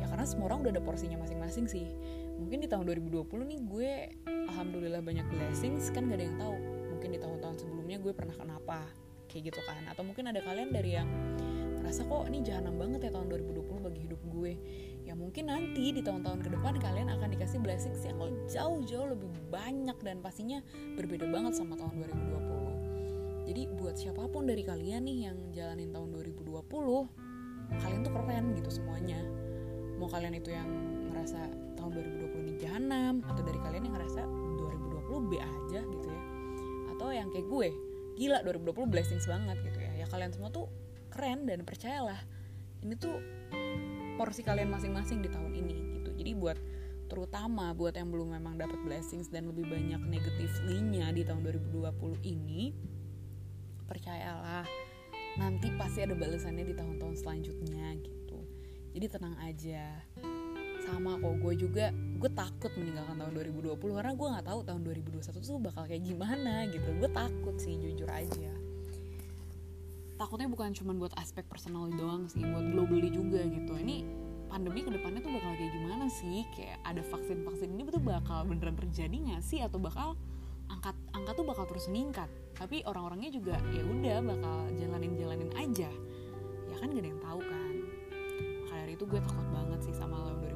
Ya 0.00 0.06
karena 0.08 0.24
semua 0.24 0.48
orang 0.50 0.64
udah 0.66 0.72
ada 0.72 0.82
porsinya 0.82 1.20
masing-masing 1.20 1.68
sih 1.68 1.86
mungkin 2.36 2.64
di 2.64 2.68
tahun 2.68 2.84
2020 2.88 3.26
nih 3.26 3.60
gue 3.66 3.90
alhamdulillah 4.52 5.02
banyak 5.02 5.26
blessings 5.32 5.90
kan 5.90 6.08
gak 6.08 6.20
ada 6.20 6.24
yang 6.28 6.38
tahu. 6.38 6.56
Mungkin 6.96 7.08
di 7.12 7.18
tahun-tahun 7.20 7.56
sebelumnya 7.60 7.98
gue 8.00 8.12
pernah 8.12 8.36
kenapa 8.36 8.88
kayak 9.28 9.52
gitu 9.52 9.60
kan. 9.64 9.82
Atau 9.90 10.04
mungkin 10.04 10.28
ada 10.30 10.40
kalian 10.44 10.70
dari 10.72 10.96
yang 10.96 11.08
merasa 11.80 12.02
kok 12.02 12.26
ini 12.26 12.42
jahanam 12.42 12.76
banget 12.76 13.08
ya 13.08 13.10
tahun 13.14 13.28
2020 13.30 13.86
bagi 13.86 14.00
hidup 14.08 14.20
gue? 14.32 14.52
Ya 15.06 15.14
mungkin 15.14 15.48
nanti 15.48 15.94
di 15.94 16.02
tahun-tahun 16.02 16.42
ke 16.42 16.50
depan 16.50 16.74
kalian 16.82 17.08
akan 17.14 17.28
dikasih 17.30 17.62
blessings 17.62 18.02
yang 18.02 18.18
jauh-jauh 18.50 19.14
lebih 19.14 19.30
banyak 19.48 19.94
dan 20.02 20.18
pastinya 20.18 20.58
berbeda 20.98 21.30
banget 21.30 21.54
sama 21.54 21.78
tahun 21.78 22.02
2020 22.02 22.46
jadi 23.46 23.62
buat 23.78 23.94
siapa 23.94 24.26
pun 24.26 24.50
dari 24.50 24.66
kalian 24.66 25.06
nih 25.06 25.30
yang 25.30 25.38
jalanin 25.54 25.94
tahun 25.94 26.18
2020 26.18 26.66
kalian 27.78 28.00
tuh 28.02 28.12
keren 28.14 28.44
gitu 28.58 28.70
semuanya. 28.82 29.22
Mau 30.02 30.10
kalian 30.10 30.34
itu 30.34 30.50
yang 30.50 30.66
ngerasa 31.08 31.54
tahun 31.78 31.90
2020 31.94 32.25
ini 32.25 32.25
jahanam 32.58 33.24
atau 33.24 33.42
dari 33.44 33.58
kalian 33.60 33.88
yang 33.88 33.94
ngerasa 33.94 34.22
2020 34.26 35.30
B 35.30 35.32
aja 35.40 35.80
gitu 35.84 36.06
ya. 36.08 36.22
Atau 36.96 37.08
yang 37.12 37.28
kayak 37.30 37.46
gue 37.46 37.68
gila 38.16 38.40
2020 38.44 38.92
blessings 38.92 39.24
banget 39.28 39.56
gitu 39.62 39.78
ya. 39.80 39.92
Ya 40.04 40.06
kalian 40.08 40.32
semua 40.32 40.48
tuh 40.48 40.66
keren 41.12 41.44
dan 41.48 41.64
percayalah 41.64 42.20
ini 42.84 42.94
tuh 42.96 43.16
porsi 44.16 44.40
kalian 44.40 44.72
masing-masing 44.72 45.20
di 45.20 45.28
tahun 45.28 45.52
ini 45.52 45.76
gitu. 46.00 46.10
Jadi 46.16 46.32
buat 46.36 46.58
terutama 47.06 47.70
buat 47.76 47.94
yang 47.94 48.10
belum 48.10 48.34
memang 48.34 48.58
dapat 48.58 48.82
blessings 48.82 49.30
dan 49.30 49.46
lebih 49.46 49.68
banyak 49.70 50.02
negatively-nya 50.02 51.14
di 51.14 51.22
tahun 51.22 51.46
2020 51.46 52.18
ini 52.26 52.74
percayalah 53.86 54.66
nanti 55.38 55.70
pasti 55.78 56.02
ada 56.02 56.18
balasannya 56.18 56.64
di 56.66 56.74
tahun-tahun 56.74 57.14
selanjutnya 57.22 57.94
gitu. 58.02 58.38
Jadi 58.96 59.06
tenang 59.12 59.36
aja 59.44 60.02
sama 60.86 61.18
kok. 61.18 61.34
Gue 61.42 61.54
juga 61.58 61.90
gue 61.92 62.30
takut 62.32 62.72
meninggalkan 62.78 63.16
tahun 63.20 63.32
2020 63.34 63.98
karena 63.98 64.12
gue 64.14 64.28
nggak 64.32 64.46
tahu 64.46 64.60
tahun 64.64 64.80
2021 64.86 65.42
tuh 65.42 65.58
bakal 65.60 65.82
kayak 65.84 66.02
gimana 66.06 66.54
gitu. 66.70 66.88
Gue 66.96 67.10
takut 67.10 67.56
sih 67.58 67.74
jujur 67.76 68.08
aja. 68.08 68.52
Takutnya 70.16 70.48
bukan 70.48 70.72
cuma 70.72 70.96
buat 70.96 71.12
aspek 71.20 71.44
personal 71.44 71.92
doang 71.92 72.24
sih 72.32 72.40
buat 72.40 72.64
globally 72.72 73.12
juga 73.12 73.44
gitu. 73.44 73.76
Ini 73.76 73.96
pandemi 74.48 74.80
ke 74.80 74.88
depannya 74.88 75.20
tuh 75.20 75.32
bakal 75.36 75.52
kayak 75.60 75.72
gimana 75.76 76.06
sih? 76.08 76.48
Kayak 76.56 76.80
ada 76.88 77.02
vaksin 77.04 77.44
vaksin 77.44 77.68
ini 77.76 77.82
betul 77.84 78.00
bakal 78.00 78.48
beneran 78.48 78.80
terjadi 78.80 79.12
nggak 79.12 79.42
sih? 79.44 79.60
Atau 79.60 79.76
bakal 79.76 80.16
angkat 80.72 80.96
angka 81.12 81.32
tuh 81.36 81.44
bakal 81.44 81.64
terus 81.68 81.86
meningkat. 81.92 82.32
Tapi 82.56 82.80
orang-orangnya 82.88 83.30
juga 83.36 83.60
ya 83.70 83.82
udah 83.84 84.18
bakal 84.24 84.58
jalanin 84.80 85.12
jalanin 85.20 85.50
aja. 85.52 85.90
Ya 86.66 86.76
kan 86.80 86.88
gak 86.92 87.02
ada 87.04 87.08
yang 87.12 87.22
tahu 87.22 87.40
kan. 87.44 87.74
Maka 88.64 88.74
dari 88.82 88.92
itu 88.96 89.04
gue 89.04 89.20
takut 89.20 89.46
banget 89.52 89.80
sih 89.84 89.94
sama 89.94 90.16
tahun 90.24 90.38
2021 90.40 90.55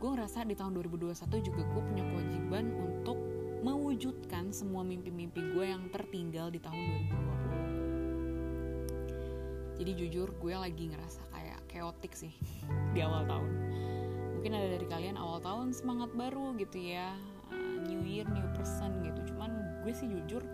gue 0.00 0.08
ngerasa 0.16 0.48
di 0.48 0.56
tahun 0.56 0.80
2021 0.80 1.12
juga 1.44 1.60
gue 1.60 1.82
punya 1.84 2.04
kewajiban 2.08 2.72
untuk 2.72 3.20
mewujudkan 3.60 4.48
semua 4.48 4.80
mimpi-mimpi 4.80 5.44
gue 5.52 5.64
yang 5.68 5.92
tertinggal 5.92 6.48
di 6.48 6.56
tahun 6.56 6.80
2020 7.12 7.40
jadi 9.80 9.96
jujur 9.96 10.28
gue 10.36 10.52
lagi 10.52 10.92
ngerasa 10.92 11.24
kayak 11.32 11.60
chaotic 11.72 12.12
sih 12.12 12.32
di 12.94 13.00
awal 13.00 13.24
tahun. 13.24 13.48
Mungkin 14.36 14.52
ada 14.52 14.68
dari 14.76 14.86
kalian 14.88 15.16
awal 15.16 15.40
tahun 15.40 15.72
semangat 15.72 16.12
baru 16.12 16.52
gitu 16.60 16.76
ya 16.76 17.16
uh, 17.48 17.76
new 17.88 18.04
year 18.04 18.28
new 18.28 18.44
person 18.52 19.00
gitu. 19.00 19.32
Cuman 19.32 19.80
gue 19.80 19.92
sih 19.96 20.04
jujur 20.04 20.44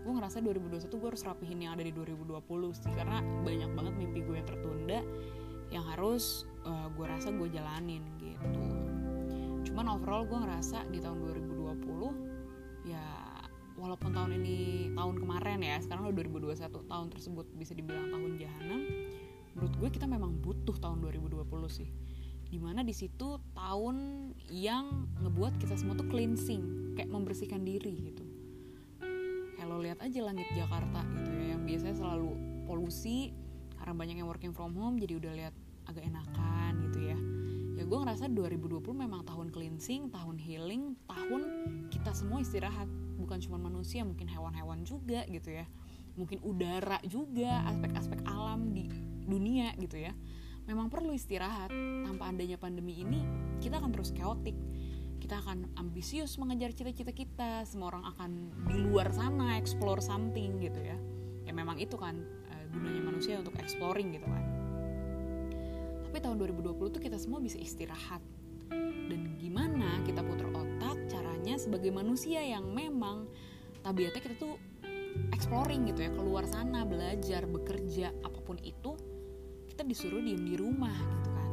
gue 0.00 0.12
ngerasa 0.16 0.40
2021 0.40 0.88
gue 0.96 1.08
harus 1.12 1.24
rapihin 1.28 1.60
yang 1.60 1.76
ada 1.76 1.84
di 1.84 1.92
2020 1.92 2.40
sih. 2.72 2.88
Karena 2.96 3.20
banyak 3.20 3.68
banget 3.76 3.94
mimpi 4.00 4.24
gue 4.24 4.36
yang 4.40 4.48
tertunda 4.48 5.00
yang 5.68 5.84
harus 5.84 6.48
uh, 6.64 6.88
gue 6.96 7.04
rasa 7.04 7.30
gue 7.36 7.48
jalanin 7.52 8.02
gitu 8.16 8.89
cuman 9.70 9.86
overall 9.96 10.26
gue 10.26 10.38
ngerasa 10.38 10.86
di 10.90 10.98
tahun 10.98 11.22
2020 11.24 12.90
ya 12.90 13.06
walaupun 13.78 14.10
tahun 14.12 14.36
ini 14.42 14.90
tahun 14.92 15.16
kemarin 15.16 15.58
ya 15.62 15.76
sekarang 15.80 16.10
udah 16.10 16.14
2021 16.26 16.90
tahun 16.90 17.06
tersebut 17.14 17.46
bisa 17.56 17.72
dibilang 17.72 18.12
tahun 18.12 18.36
jahanam 18.36 18.80
menurut 19.54 19.74
gue 19.76 19.88
kita 19.92 20.06
memang 20.06 20.38
butuh 20.38 20.76
tahun 20.78 21.02
2020 21.04 21.44
sih. 21.68 21.88
Di 22.50 22.58
mana 22.58 22.82
di 22.82 22.90
situ 22.90 23.38
tahun 23.54 24.30
yang 24.50 25.06
ngebuat 25.22 25.62
kita 25.62 25.78
semua 25.78 25.94
tuh 25.94 26.10
cleansing 26.10 26.94
kayak 26.98 27.10
membersihkan 27.10 27.62
diri 27.62 28.10
gitu. 28.10 28.24
Kalau 29.54 29.78
lihat 29.78 30.02
aja 30.02 30.18
langit 30.24 30.48
Jakarta 30.56 31.04
gitu 31.14 31.30
ya 31.30 31.54
yang 31.54 31.62
biasanya 31.62 31.96
selalu 32.00 32.32
polusi 32.66 33.30
karena 33.78 33.94
banyak 33.94 34.16
yang 34.18 34.28
working 34.28 34.56
from 34.56 34.74
home 34.74 34.98
jadi 34.98 35.20
udah 35.20 35.32
lihat 35.36 35.54
agak 35.88 36.04
enakan 36.04 36.72
gitu 36.90 37.12
ya 37.12 37.18
ya 37.80 37.88
gue 37.88 37.96
ngerasa 37.96 38.28
2020 38.28 38.92
memang 38.92 39.24
tahun 39.24 39.48
cleansing 39.48 40.12
tahun 40.12 40.36
healing 40.36 41.00
tahun 41.08 41.42
kita 41.88 42.12
semua 42.12 42.44
istirahat. 42.44 42.84
Bukan 43.16 43.40
cuma 43.40 43.56
manusia 43.56 44.04
mungkin 44.04 44.28
hewan-hewan 44.28 44.84
juga 44.84 45.24
gitu 45.24 45.48
ya. 45.48 45.64
Mungkin 46.12 46.44
udara 46.44 47.00
juga 47.08 47.64
aspek-aspek 47.72 48.20
alam 48.28 48.76
di 48.76 48.84
dunia 49.24 49.72
gitu 49.80 49.96
ya. 49.96 50.12
Memang 50.68 50.92
perlu 50.92 51.16
istirahat. 51.16 51.72
Tanpa 52.04 52.28
adanya 52.28 52.60
pandemi 52.60 53.00
ini 53.00 53.24
kita 53.64 53.80
akan 53.80 53.96
terus 53.96 54.12
chaotic. 54.12 54.60
Kita 55.16 55.40
akan 55.40 55.72
ambisius 55.80 56.36
mengejar 56.36 56.76
cita-cita 56.76 57.16
kita. 57.16 57.64
Semua 57.64 57.96
orang 57.96 58.04
akan 58.12 58.30
di 58.68 58.76
luar 58.76 59.08
sana 59.08 59.56
explore 59.56 60.04
something 60.04 60.60
gitu 60.60 60.84
ya. 60.84 61.00
Ya 61.48 61.56
memang 61.56 61.80
itu 61.80 61.96
kan 61.96 62.20
uh, 62.52 62.64
gunanya 62.76 63.08
manusia 63.08 63.40
untuk 63.40 63.56
exploring 63.56 64.12
gitu 64.12 64.28
kan 64.28 64.59
tapi 66.10 66.26
tahun 66.26 66.42
2020 66.42 66.90
tuh 66.90 66.98
kita 66.98 67.22
semua 67.22 67.38
bisa 67.38 67.54
istirahat. 67.54 68.18
Dan 69.06 69.38
gimana 69.38 70.02
kita 70.02 70.26
putar 70.26 70.50
otak 70.50 71.06
caranya 71.06 71.54
sebagai 71.54 71.94
manusia 71.94 72.42
yang 72.42 72.66
memang 72.66 73.30
tabiatnya 73.86 74.18
kita 74.18 74.34
tuh 74.34 74.58
exploring 75.30 75.86
gitu 75.86 76.02
ya 76.02 76.10
keluar 76.10 76.50
sana 76.50 76.82
belajar 76.82 77.46
bekerja 77.46 78.10
apa 78.26 78.42
pun 78.42 78.58
itu 78.58 78.98
kita 79.70 79.86
disuruh 79.86 80.18
diem 80.18 80.42
di 80.42 80.58
rumah 80.58 80.98
gitu 80.98 81.30
kan. 81.30 81.50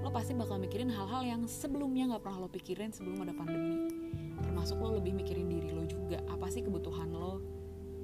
Lo 0.00 0.08
pasti 0.08 0.32
bakal 0.32 0.56
mikirin 0.56 0.88
hal-hal 0.88 1.28
yang 1.28 1.44
sebelumnya 1.44 2.16
nggak 2.16 2.24
pernah 2.24 2.40
lo 2.40 2.48
pikirin 2.48 2.96
sebelum 2.96 3.28
ada 3.28 3.36
pandemi. 3.36 3.92
Termasuk 4.40 4.80
lo 4.80 4.96
lebih 4.96 5.20
mikirin 5.20 5.52
diri 5.52 5.68
lo 5.68 5.84
juga. 5.84 6.16
Apa 6.32 6.48
sih 6.48 6.64
kebutuhan 6.64 7.12
lo? 7.12 7.44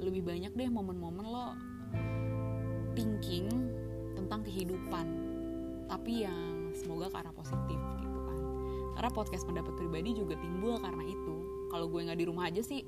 Lebih 0.05 0.21
banyak 0.21 0.53
deh 0.53 0.69
momen-momen 0.69 1.25
lo 1.25 1.57
thinking 2.93 3.49
tentang 4.13 4.45
kehidupan 4.45 5.28
tapi 5.89 6.29
yang 6.29 6.77
semoga 6.77 7.09
arah 7.11 7.33
positif 7.33 7.81
gitu 7.81 8.19
kan. 8.23 8.39
Karena 8.95 9.11
podcast 9.11 9.49
pendapat 9.49 9.75
pribadi 9.75 10.15
juga 10.15 10.37
timbul 10.37 10.77
karena 10.79 11.03
itu. 11.03 11.35
Kalau 11.73 11.89
gue 11.89 12.01
nggak 12.05 12.19
di 12.21 12.27
rumah 12.29 12.53
aja 12.53 12.61
sih 12.61 12.85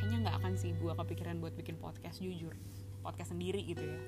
kayaknya 0.00 0.26
nggak 0.26 0.36
akan 0.42 0.52
sih 0.56 0.72
gue 0.74 0.92
kepikiran 0.92 1.38
buat 1.38 1.54
bikin 1.54 1.76
podcast 1.76 2.24
jujur. 2.24 2.56
Podcast 3.04 3.36
sendiri 3.36 3.60
gitu 3.68 3.84
ya. 3.84 4.00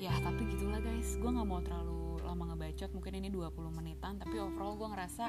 Ya 0.00 0.12
tapi 0.24 0.48
gitulah 0.48 0.80
guys. 0.80 1.20
Gue 1.20 1.28
nggak 1.28 1.48
mau 1.48 1.60
terlalu 1.60 2.24
lama 2.24 2.54
ngebacot. 2.54 2.90
Mungkin 2.96 3.12
ini 3.20 3.28
20 3.28 3.52
menitan. 3.70 4.16
Tapi 4.16 4.40
overall 4.40 4.74
gue 4.80 4.88
ngerasa 4.88 5.28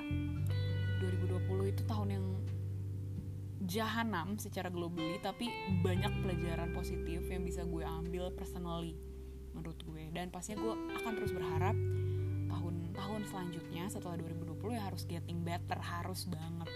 2020 1.03 1.73
itu 1.73 1.83
tahun 1.83 2.07
yang 2.15 2.25
jahanam 3.67 4.39
secara 4.39 4.71
globally. 4.71 5.19
Tapi 5.19 5.51
banyak 5.83 6.23
pelajaran 6.23 6.71
positif 6.71 7.27
yang 7.27 7.43
bisa 7.43 7.67
gue 7.67 7.83
ambil 7.83 8.31
personally 8.31 9.08
menurut 9.59 9.79
gue. 9.83 10.03
Dan 10.15 10.31
pastinya 10.31 10.63
gue 10.63 10.73
akan 11.03 11.11
terus 11.19 11.35
berharap 11.35 11.75
tahun-tahun 12.49 13.21
selanjutnya 13.29 13.83
setelah 13.91 14.15
2020 14.19 14.75
ya 14.75 14.81
harus 14.87 15.03
getting 15.05 15.43
better 15.43 15.77
harus 15.77 16.25
banget. 16.31 16.69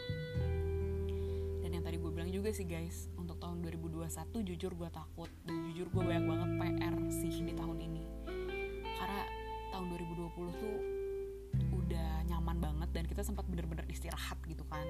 Dan 1.63 1.69
yang 1.79 1.83
tadi 1.83 1.97
gue 1.97 2.11
bilang 2.11 2.29
juga 2.29 2.51
sih 2.51 2.67
guys 2.67 3.07
untuk 3.15 3.39
tahun 3.39 3.63
2021 3.63 4.43
jujur 4.53 4.71
gue 4.75 4.89
takut. 4.91 5.31
Dan 5.47 5.71
jujur 5.71 5.87
gue 5.89 6.03
banyak 6.03 6.25
banget 6.27 6.49
PR 6.59 6.95
sih 7.09 7.33
di 7.43 7.53
tahun 7.55 7.77
ini. 7.79 8.03
Karena 8.99 9.23
tahun 9.71 9.85
2020 9.95 10.61
tuh 10.61 10.77
udah 11.73 12.11
nyaman 12.29 12.57
banget 12.61 12.89
dan 12.93 13.03
kita 13.09 13.21
sempat 13.25 13.47
bener-bener 13.49 13.87
istirahat 13.89 14.37
gitu 14.45 14.63
kan. 14.69 14.85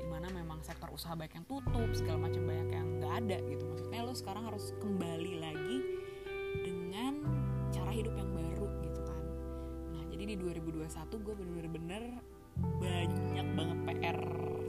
Di 0.00 0.06
mana 0.08 0.30
memang 0.32 0.62
sektor 0.64 0.88
usaha 0.94 1.12
banyak 1.18 1.42
yang 1.42 1.46
tutup 1.48 1.90
segala 1.92 2.30
macam 2.30 2.42
banyak 2.46 2.68
yang 2.72 2.88
nggak 3.00 3.14
ada 3.26 3.38
gitu. 3.50 3.64
Maksudnya 3.66 4.00
lo 4.06 4.14
sekarang 4.14 4.44
harus 4.48 4.72
kembali 4.80 5.32
lagi 5.42 5.76
cara 7.90 8.06
hidup 8.06 8.14
yang 8.22 8.30
baru 8.30 8.70
gitu 8.86 9.02
kan. 9.02 9.22
Nah 9.90 10.02
jadi 10.14 10.22
di 10.30 10.34
2021 10.38 11.26
gue 11.26 11.34
bener-bener 11.42 12.02
banyak 12.78 13.46
banget 13.58 13.78
PR 13.82 14.18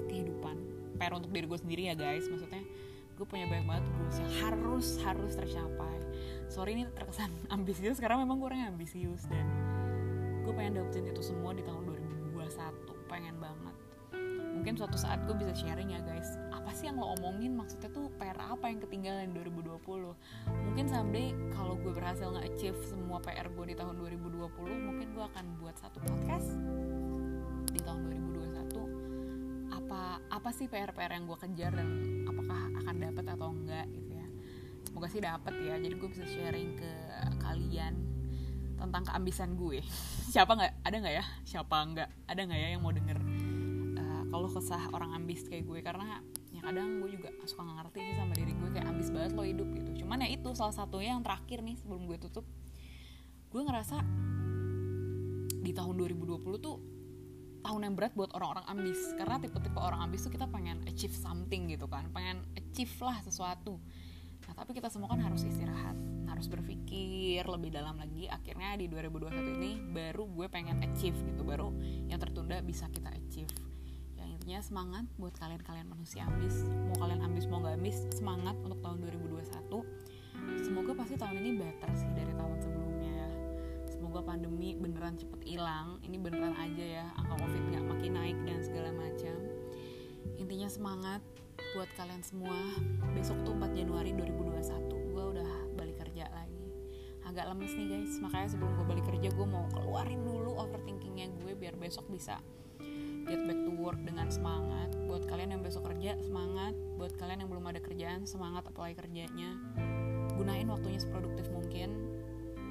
kehidupan. 0.09 0.57
PR 0.97 1.13
untuk 1.13 1.29
diri 1.29 1.45
gue 1.45 1.59
sendiri 1.61 1.81
ya 1.85 1.93
guys. 1.93 2.25
Maksudnya 2.25 2.65
gue 3.13 3.25
punya 3.29 3.45
banyak 3.45 3.65
banget 3.69 3.85
goals 3.93 4.17
yang 4.17 4.31
harus 4.41 4.87
harus 5.05 5.33
tercapai. 5.37 6.01
Sorry 6.49 6.73
ini 6.73 6.89
terkesan 6.97 7.29
ambisius. 7.53 8.01
Karena 8.01 8.25
memang 8.25 8.41
gue 8.41 8.49
orangnya 8.49 8.73
ambisius 8.73 9.29
dan 9.29 9.45
gue 10.41 10.53
pengen 10.57 10.81
dapetin 10.81 11.05
itu 11.13 11.21
semua 11.21 11.53
di 11.53 11.61
tahun 11.61 11.93
2021 12.33 12.41
pengen 13.05 13.37
banget. 13.37 13.75
Mungkin 14.57 14.81
suatu 14.81 14.97
saat 14.97 15.21
gue 15.29 15.37
bisa 15.37 15.53
sharing 15.53 15.93
ya 15.93 16.01
guys 16.01 16.41
yang 16.91 16.99
lo 16.99 17.15
omongin 17.15 17.55
maksudnya 17.55 17.87
tuh 17.87 18.11
PR 18.19 18.35
apa 18.35 18.67
yang 18.67 18.83
ketinggalan 18.83 19.31
di 19.31 19.39
2020 19.47 20.11
mungkin 20.67 20.85
someday 20.91 21.31
kalau 21.55 21.79
gue 21.79 21.95
berhasil 21.95 22.27
nge-achieve 22.27 22.75
semua 22.83 23.23
PR 23.23 23.47
gue 23.47 23.65
di 23.71 23.75
tahun 23.79 23.95
2020 23.95 24.51
mungkin 24.59 25.07
gue 25.15 25.23
akan 25.23 25.45
buat 25.63 25.79
satu 25.79 26.03
podcast 26.03 26.51
di 27.71 27.79
tahun 27.79 28.11
2021 28.11 29.71
apa 29.71 30.19
apa 30.35 30.49
sih 30.51 30.67
PR-PR 30.67 31.15
yang 31.15 31.31
gue 31.31 31.39
kejar 31.39 31.71
dan 31.79 31.89
apakah 32.27 32.59
akan 32.83 32.95
dapat 32.99 33.25
atau 33.39 33.47
enggak 33.55 33.87
gitu 33.95 34.11
ya? 34.11 34.27
Semoga 34.83 35.07
sih 35.07 35.23
dapat 35.23 35.53
ya 35.63 35.79
jadi 35.79 35.95
gue 35.95 36.09
bisa 36.11 36.27
sharing 36.27 36.75
ke 36.75 36.91
kalian 37.39 38.03
tentang 38.75 39.07
keambisan 39.07 39.55
gue. 39.55 39.79
Siapa 40.35 40.59
nggak 40.59 40.83
ada 40.83 40.95
nggak 40.99 41.15
ya? 41.23 41.25
Siapa 41.47 41.75
nggak 41.87 42.09
ada 42.27 42.41
nggak 42.43 42.59
ya 42.59 42.67
yang 42.75 42.83
mau 42.83 42.91
denger 42.91 43.19
kalau 44.31 44.47
kesah 44.47 44.83
orang 44.95 45.11
ambis 45.11 45.43
kayak 45.45 45.67
gue? 45.67 45.79
Karena 45.83 46.23
kadang 46.61 47.01
gue 47.01 47.09
juga 47.17 47.29
suka 47.43 47.61
nggak 47.65 47.77
ngerti 47.83 47.97
sih 48.05 48.15
sama 48.17 48.33
diri 48.37 48.53
gue 48.53 48.69
kayak 48.71 48.87
ambis 48.87 49.07
banget 49.09 49.31
lo 49.33 49.43
hidup 49.43 49.67
gitu. 49.75 49.89
Cuman 50.05 50.23
ya 50.23 50.29
itu 50.29 50.49
salah 50.53 50.75
satunya 50.75 51.17
yang 51.17 51.23
terakhir 51.25 51.59
nih 51.65 51.75
sebelum 51.81 52.05
gue 52.05 52.17
tutup. 52.21 52.45
Gue 53.51 53.61
ngerasa 53.65 53.97
di 55.61 55.71
tahun 55.75 55.93
2020 55.97 56.41
tuh 56.61 56.77
tahun 57.61 57.81
yang 57.85 57.93
berat 57.97 58.13
buat 58.17 58.31
orang-orang 58.33 58.65
ambis. 58.69 58.99
Karena 59.17 59.37
tipe-tipe 59.37 59.77
orang 59.77 60.01
ambis 60.05 60.25
tuh 60.25 60.31
kita 60.33 60.49
pengen 60.49 60.81
achieve 60.85 61.13
something 61.13 61.69
gitu 61.69 61.85
kan. 61.89 62.09
Pengen 62.13 62.45
achieve 62.57 62.93
lah 63.01 63.17
sesuatu. 63.21 63.81
Nah 64.47 64.53
tapi 64.53 64.73
kita 64.73 64.89
semua 64.89 65.09
kan 65.11 65.21
harus 65.21 65.45
istirahat 65.45 65.95
harus 66.31 66.47
berpikir 66.47 67.45
lebih 67.45 67.69
dalam 67.69 67.99
lagi. 68.01 68.25
Akhirnya 68.31 68.73
di 68.79 68.89
2021 68.89 69.57
ini 69.61 69.71
baru 69.93 70.25
gue 70.25 70.47
pengen 70.49 70.81
achieve 70.81 71.17
gitu 71.27 71.45
baru 71.45 71.69
yang 72.09 72.17
tertunda 72.17 72.57
bisa 72.65 72.89
kita 72.89 73.13
achieve 73.13 73.70
semangat 74.61 75.03
buat 75.17 75.33
kalian-kalian 75.41 75.89
manusia 75.89 76.23
ambis. 76.25 76.63
Mau 76.63 76.97
kalian 77.01 77.21
ambis 77.25 77.49
mau 77.49 77.59
gak 77.65 77.75
ambis 77.81 77.97
semangat 78.13 78.53
untuk 78.61 78.77
tahun 78.79 79.03
2021 79.09 79.41
semoga 80.61 80.91
pasti 80.97 81.15
tahun 81.19 81.35
ini 81.41 81.51
better 81.59 81.91
sih 81.97 82.09
dari 82.13 82.33
tahun 82.33 82.57
sebelumnya 82.61 83.11
ya. 83.11 83.31
Semoga 83.91 84.23
pandemi 84.23 84.77
beneran 84.77 85.17
cepet 85.17 85.41
hilang. 85.43 85.99
Ini 86.05 86.17
beneran 86.21 86.55
aja 86.55 86.85
ya 86.85 87.05
angka 87.19 87.35
covid 87.41 87.63
gak 87.73 87.85
makin 87.85 88.11
naik 88.15 88.37
dan 88.47 88.59
segala 88.63 88.89
macam. 88.95 89.35
Intinya 90.37 90.69
semangat 90.69 91.21
buat 91.75 91.89
kalian 91.99 92.23
semua. 92.23 92.57
Besok 93.17 93.43
tuh 93.43 93.53
4 93.57 93.75
Januari 93.75 94.15
2021 94.15 95.11
gue 95.11 95.23
udah 95.37 95.51
balik 95.75 95.97
kerja 96.07 96.29
lagi. 96.31 96.65
Agak 97.27 97.51
lemes 97.51 97.73
nih 97.75 97.87
guys 97.87 98.13
makanya 98.23 98.47
sebelum 98.55 98.71
gue 98.79 98.85
balik 98.87 99.05
kerja 99.09 99.29
gue 99.33 99.47
mau 99.47 99.65
keluarin 99.73 100.21
dulu 100.23 100.55
overthinkingnya 100.57 101.33
gue 101.41 101.53
biar 101.57 101.75
besok 101.75 102.07
bisa 102.07 102.39
get 103.25 103.41
back 103.45 103.59
to 103.63 103.71
work 103.75 103.99
dengan 104.01 104.27
semangat. 104.31 104.93
Buat 105.05 105.27
kalian 105.29 105.57
yang 105.57 105.61
besok 105.61 105.89
kerja 105.89 106.17
semangat. 106.21 106.73
Buat 106.97 107.17
kalian 107.17 107.45
yang 107.45 107.49
belum 107.49 107.65
ada 107.69 107.79
kerjaan 107.81 108.25
semangat 108.25 108.65
apply 108.69 108.97
kerjanya. 108.97 109.57
Gunain 110.37 110.67
waktunya 110.69 110.99
seproduktif 111.01 111.49
mungkin. 111.53 111.89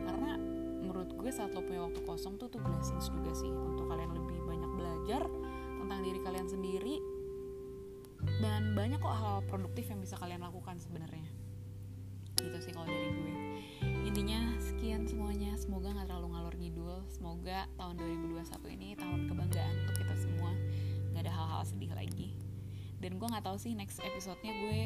Karena 0.07 0.41
menurut 0.81 1.13
gue 1.15 1.31
saat 1.31 1.55
lo 1.55 1.63
punya 1.63 1.87
waktu 1.87 2.01
kosong 2.03 2.41
tuh 2.41 2.51
tuh 2.51 2.59
blessings 2.59 3.13
juga 3.13 3.31
sih 3.37 3.51
untuk 3.53 3.87
kalian 3.87 4.11
lebih 4.17 4.41
banyak 4.43 4.71
belajar 4.75 5.23
tentang 5.79 6.01
diri 6.03 6.21
kalian 6.25 6.49
sendiri. 6.49 6.97
Dan 8.41 8.77
banyak 8.77 9.01
kok 9.01 9.17
hal 9.17 9.45
produktif 9.49 9.89
yang 9.89 10.01
bisa 10.03 10.17
kalian 10.19 10.45
lakukan 10.45 10.77
sebenarnya. 10.77 11.29
Gitu 12.41 12.59
sih 12.65 12.73
kalau 12.73 12.89
dari 12.89 13.09
gue. 13.13 13.35
Intinya 14.09 14.57
sekian 14.61 15.05
semuanya. 15.05 15.55
Semoga 15.61 15.93
nggak 15.93 16.09
terlalu 16.09 16.29
ngalor 16.33 16.55
ngidul. 16.57 16.97
Semoga 17.13 17.69
tahun 17.77 18.01
2021 18.01 18.77
ini 18.77 18.89
tahun 18.97 19.21
kebanggaan 19.29 19.75
untuk 19.87 20.00
hal-hal 21.61 21.77
sedih 21.77 21.93
lagi. 21.93 22.33
Dan 23.01 23.21
gue 23.21 23.29
nggak 23.29 23.45
tahu 23.45 23.57
sih 23.61 23.77
next 23.77 24.01
episodenya 24.01 24.53
gue 24.65 24.81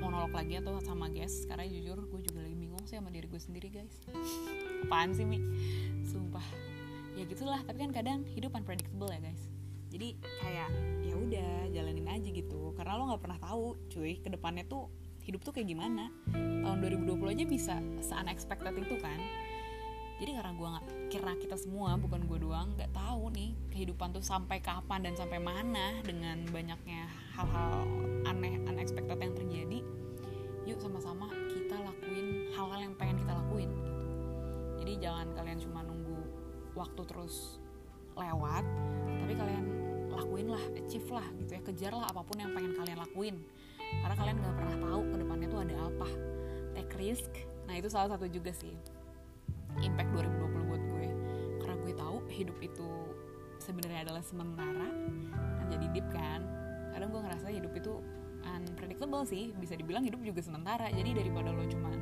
monolog 0.00 0.32
lagi 0.32 0.60
atau 0.60 0.80
sama 0.80 1.12
guys 1.12 1.44
karena 1.44 1.68
jujur 1.68 2.08
gue 2.08 2.20
juga 2.24 2.40
lagi 2.40 2.56
bingung 2.56 2.84
sih 2.88 2.96
sama 2.96 3.12
diri 3.12 3.28
gue 3.28 3.40
sendiri 3.40 3.68
guys. 3.68 4.00
Apaan 4.88 5.12
sih 5.12 5.28
mi? 5.28 5.40
Sumpah. 6.04 6.44
Ya 7.16 7.28
gitulah 7.28 7.60
tapi 7.68 7.84
kan 7.84 7.92
kadang 7.92 8.24
hidup 8.32 8.56
unpredictable 8.56 9.12
ya 9.12 9.20
guys. 9.20 9.52
Jadi 9.92 10.16
kayak 10.40 10.68
ya 11.04 11.14
udah 11.16 11.52
jalanin 11.72 12.08
aja 12.08 12.28
gitu. 12.32 12.72
Karena 12.76 12.96
lo 12.96 13.12
nggak 13.12 13.22
pernah 13.24 13.40
tahu 13.40 13.76
cuy 13.92 14.20
ke 14.20 14.28
depannya 14.32 14.64
tuh 14.64 14.88
hidup 15.24 15.44
tuh 15.44 15.52
kayak 15.52 15.68
gimana. 15.68 16.12
Tahun 16.32 16.80
2020 16.80 17.36
aja 17.40 17.44
bisa 17.44 17.74
se-unexpected 18.00 18.72
itu 18.84 18.96
kan 19.00 19.20
jadi 20.16 20.32
karena 20.40 20.52
gue 20.56 20.68
nggak 20.72 20.86
kira 21.12 21.32
kita 21.36 21.56
semua 21.60 22.00
bukan 22.00 22.24
gue 22.24 22.38
doang 22.40 22.72
nggak 22.72 22.88
tahu 22.96 23.28
nih 23.36 23.52
kehidupan 23.68 24.16
tuh 24.16 24.24
sampai 24.24 24.64
kapan 24.64 25.04
dan 25.04 25.12
sampai 25.12 25.36
mana 25.36 26.00
dengan 26.00 26.40
banyaknya 26.48 27.04
hal-hal 27.36 27.84
aneh 28.24 28.56
unexpected 28.64 29.20
yang 29.20 29.36
terjadi. 29.36 29.78
Yuk 30.64 30.80
sama-sama 30.80 31.28
kita 31.52 31.76
lakuin 31.76 32.48
hal-hal 32.56 32.80
yang 32.80 32.94
pengen 32.96 33.20
kita 33.20 33.32
lakuin. 33.36 33.70
Jadi 34.80 34.92
jangan 35.04 35.36
kalian 35.36 35.58
cuma 35.60 35.84
nunggu 35.84 36.18
waktu 36.72 37.02
terus 37.04 37.60
lewat 38.16 38.64
tapi 39.20 39.32
kalian 39.36 39.64
lakuin 40.16 40.48
lah 40.48 40.64
achieve 40.80 41.08
lah 41.12 41.28
gitu 41.44 41.60
ya. 41.60 41.60
Kejar 41.60 41.92
lah 41.92 42.08
apa 42.08 42.24
pun 42.24 42.40
yang 42.40 42.56
pengen 42.56 42.72
kalian 42.72 42.98
lakuin. 43.04 43.36
Karena 43.76 44.16
kalian 44.16 44.36
gak 44.40 44.56
pernah 44.56 44.76
tahu 44.80 45.00
ke 45.12 45.16
depannya 45.20 45.46
tuh 45.52 45.60
ada 45.60 45.76
apa. 45.92 46.08
Take 46.72 46.94
risk. 46.96 47.32
Nah 47.68 47.76
itu 47.76 47.92
salah 47.92 48.16
satu 48.16 48.24
juga 48.32 48.56
sih 48.56 48.95
impact 49.82 50.10
2020 50.14 50.68
buat 50.70 50.82
gue. 50.82 51.08
Karena 51.60 51.74
gue 51.82 51.92
tahu 51.96 52.16
hidup 52.32 52.58
itu 52.62 52.88
sebenarnya 53.60 54.08
adalah 54.08 54.22
sementara 54.22 54.88
kan 55.58 55.66
jadi 55.72 55.86
deep 55.92 56.06
kan. 56.12 56.44
Kadang 56.94 57.08
gue 57.12 57.20
ngerasa 57.20 57.46
hidup 57.52 57.72
itu 57.76 58.00
unpredictable 58.46 59.26
sih 59.26 59.50
bisa 59.58 59.74
dibilang 59.74 60.04
hidup 60.06 60.20
juga 60.22 60.40
sementara. 60.40 60.88
Jadi 60.92 61.10
daripada 61.16 61.50
lo 61.52 61.64
cuman 61.66 61.98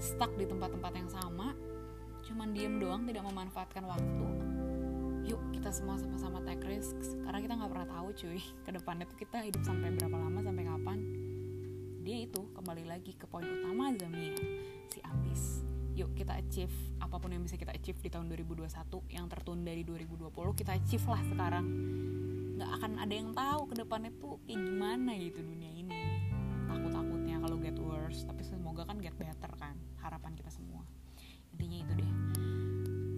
stuck 0.00 0.32
di 0.34 0.48
tempat-tempat 0.48 0.92
yang 0.96 1.10
sama 1.10 1.54
cuman 2.22 2.54
diem 2.54 2.78
doang 2.78 3.02
tidak 3.02 3.26
memanfaatkan 3.26 3.82
waktu 3.82 4.28
yuk 5.26 5.42
kita 5.54 5.70
semua 5.70 5.98
sama-sama 5.98 6.42
take 6.42 6.64
risk. 6.66 6.96
Karena 7.22 7.38
kita 7.38 7.54
nggak 7.58 7.70
pernah 7.70 7.88
tahu 7.88 8.08
cuy 8.14 8.40
ke 8.40 8.70
depannya 8.74 9.04
tuh 9.06 9.18
kita 9.18 9.38
hidup 9.46 9.62
sampai 9.62 9.94
berapa 9.94 10.16
lama 10.16 10.40
sampai 10.42 10.64
kapan. 10.66 10.98
Dia 12.02 12.26
itu 12.26 12.42
kembali 12.58 12.84
lagi 12.90 13.14
ke 13.14 13.30
poin 13.30 13.46
utama 13.46 13.94
Zamia 13.94 14.34
si 14.90 14.98
ambis 15.06 15.62
yuk 15.92 16.10
kita 16.16 16.40
achieve 16.40 16.72
apa 17.12 17.20
pun 17.20 17.28
yang 17.28 17.44
bisa 17.44 17.60
kita 17.60 17.76
achieve 17.76 18.00
di 18.00 18.08
tahun 18.08 18.32
2021 18.32 18.72
yang 19.12 19.28
tertunda 19.28 19.68
di 19.68 19.84
2020 19.84 20.32
kita 20.32 20.72
achieve 20.72 21.04
lah 21.04 21.20
sekarang. 21.28 21.66
Nggak 22.56 22.70
akan 22.80 22.92
ada 23.04 23.12
yang 23.12 23.36
tahu 23.36 23.60
ke 23.68 23.74
depannya 23.84 24.10
tuh 24.16 24.40
kayak 24.48 24.64
gimana 24.64 25.12
gitu 25.20 25.44
dunia 25.44 25.68
ini. 25.76 25.92
Takut-takutnya 26.64 27.36
kalau 27.44 27.60
get 27.60 27.76
worse 27.76 28.24
tapi 28.24 28.40
semoga 28.40 28.88
kan 28.88 28.96
get 28.96 29.12
better 29.20 29.52
kan 29.60 29.76
harapan 30.00 30.32
kita 30.32 30.48
semua. 30.48 30.88
Intinya 31.52 31.84
itu 31.84 31.92
deh. 32.00 32.12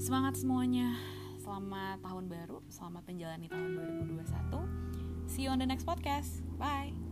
Semangat 0.03 0.43
semuanya. 0.43 0.99
Selamat 1.39 2.03
tahun 2.03 2.27
baru 2.27 2.67
selamat 2.67 3.07
menjalani 3.07 3.47
tahun 3.47 3.79
2021 4.11 5.29
see 5.31 5.47
you 5.47 5.55
on 5.55 5.63
the 5.63 5.69
next 5.71 5.87
podcast. 5.87 6.43
Bye 6.59 7.04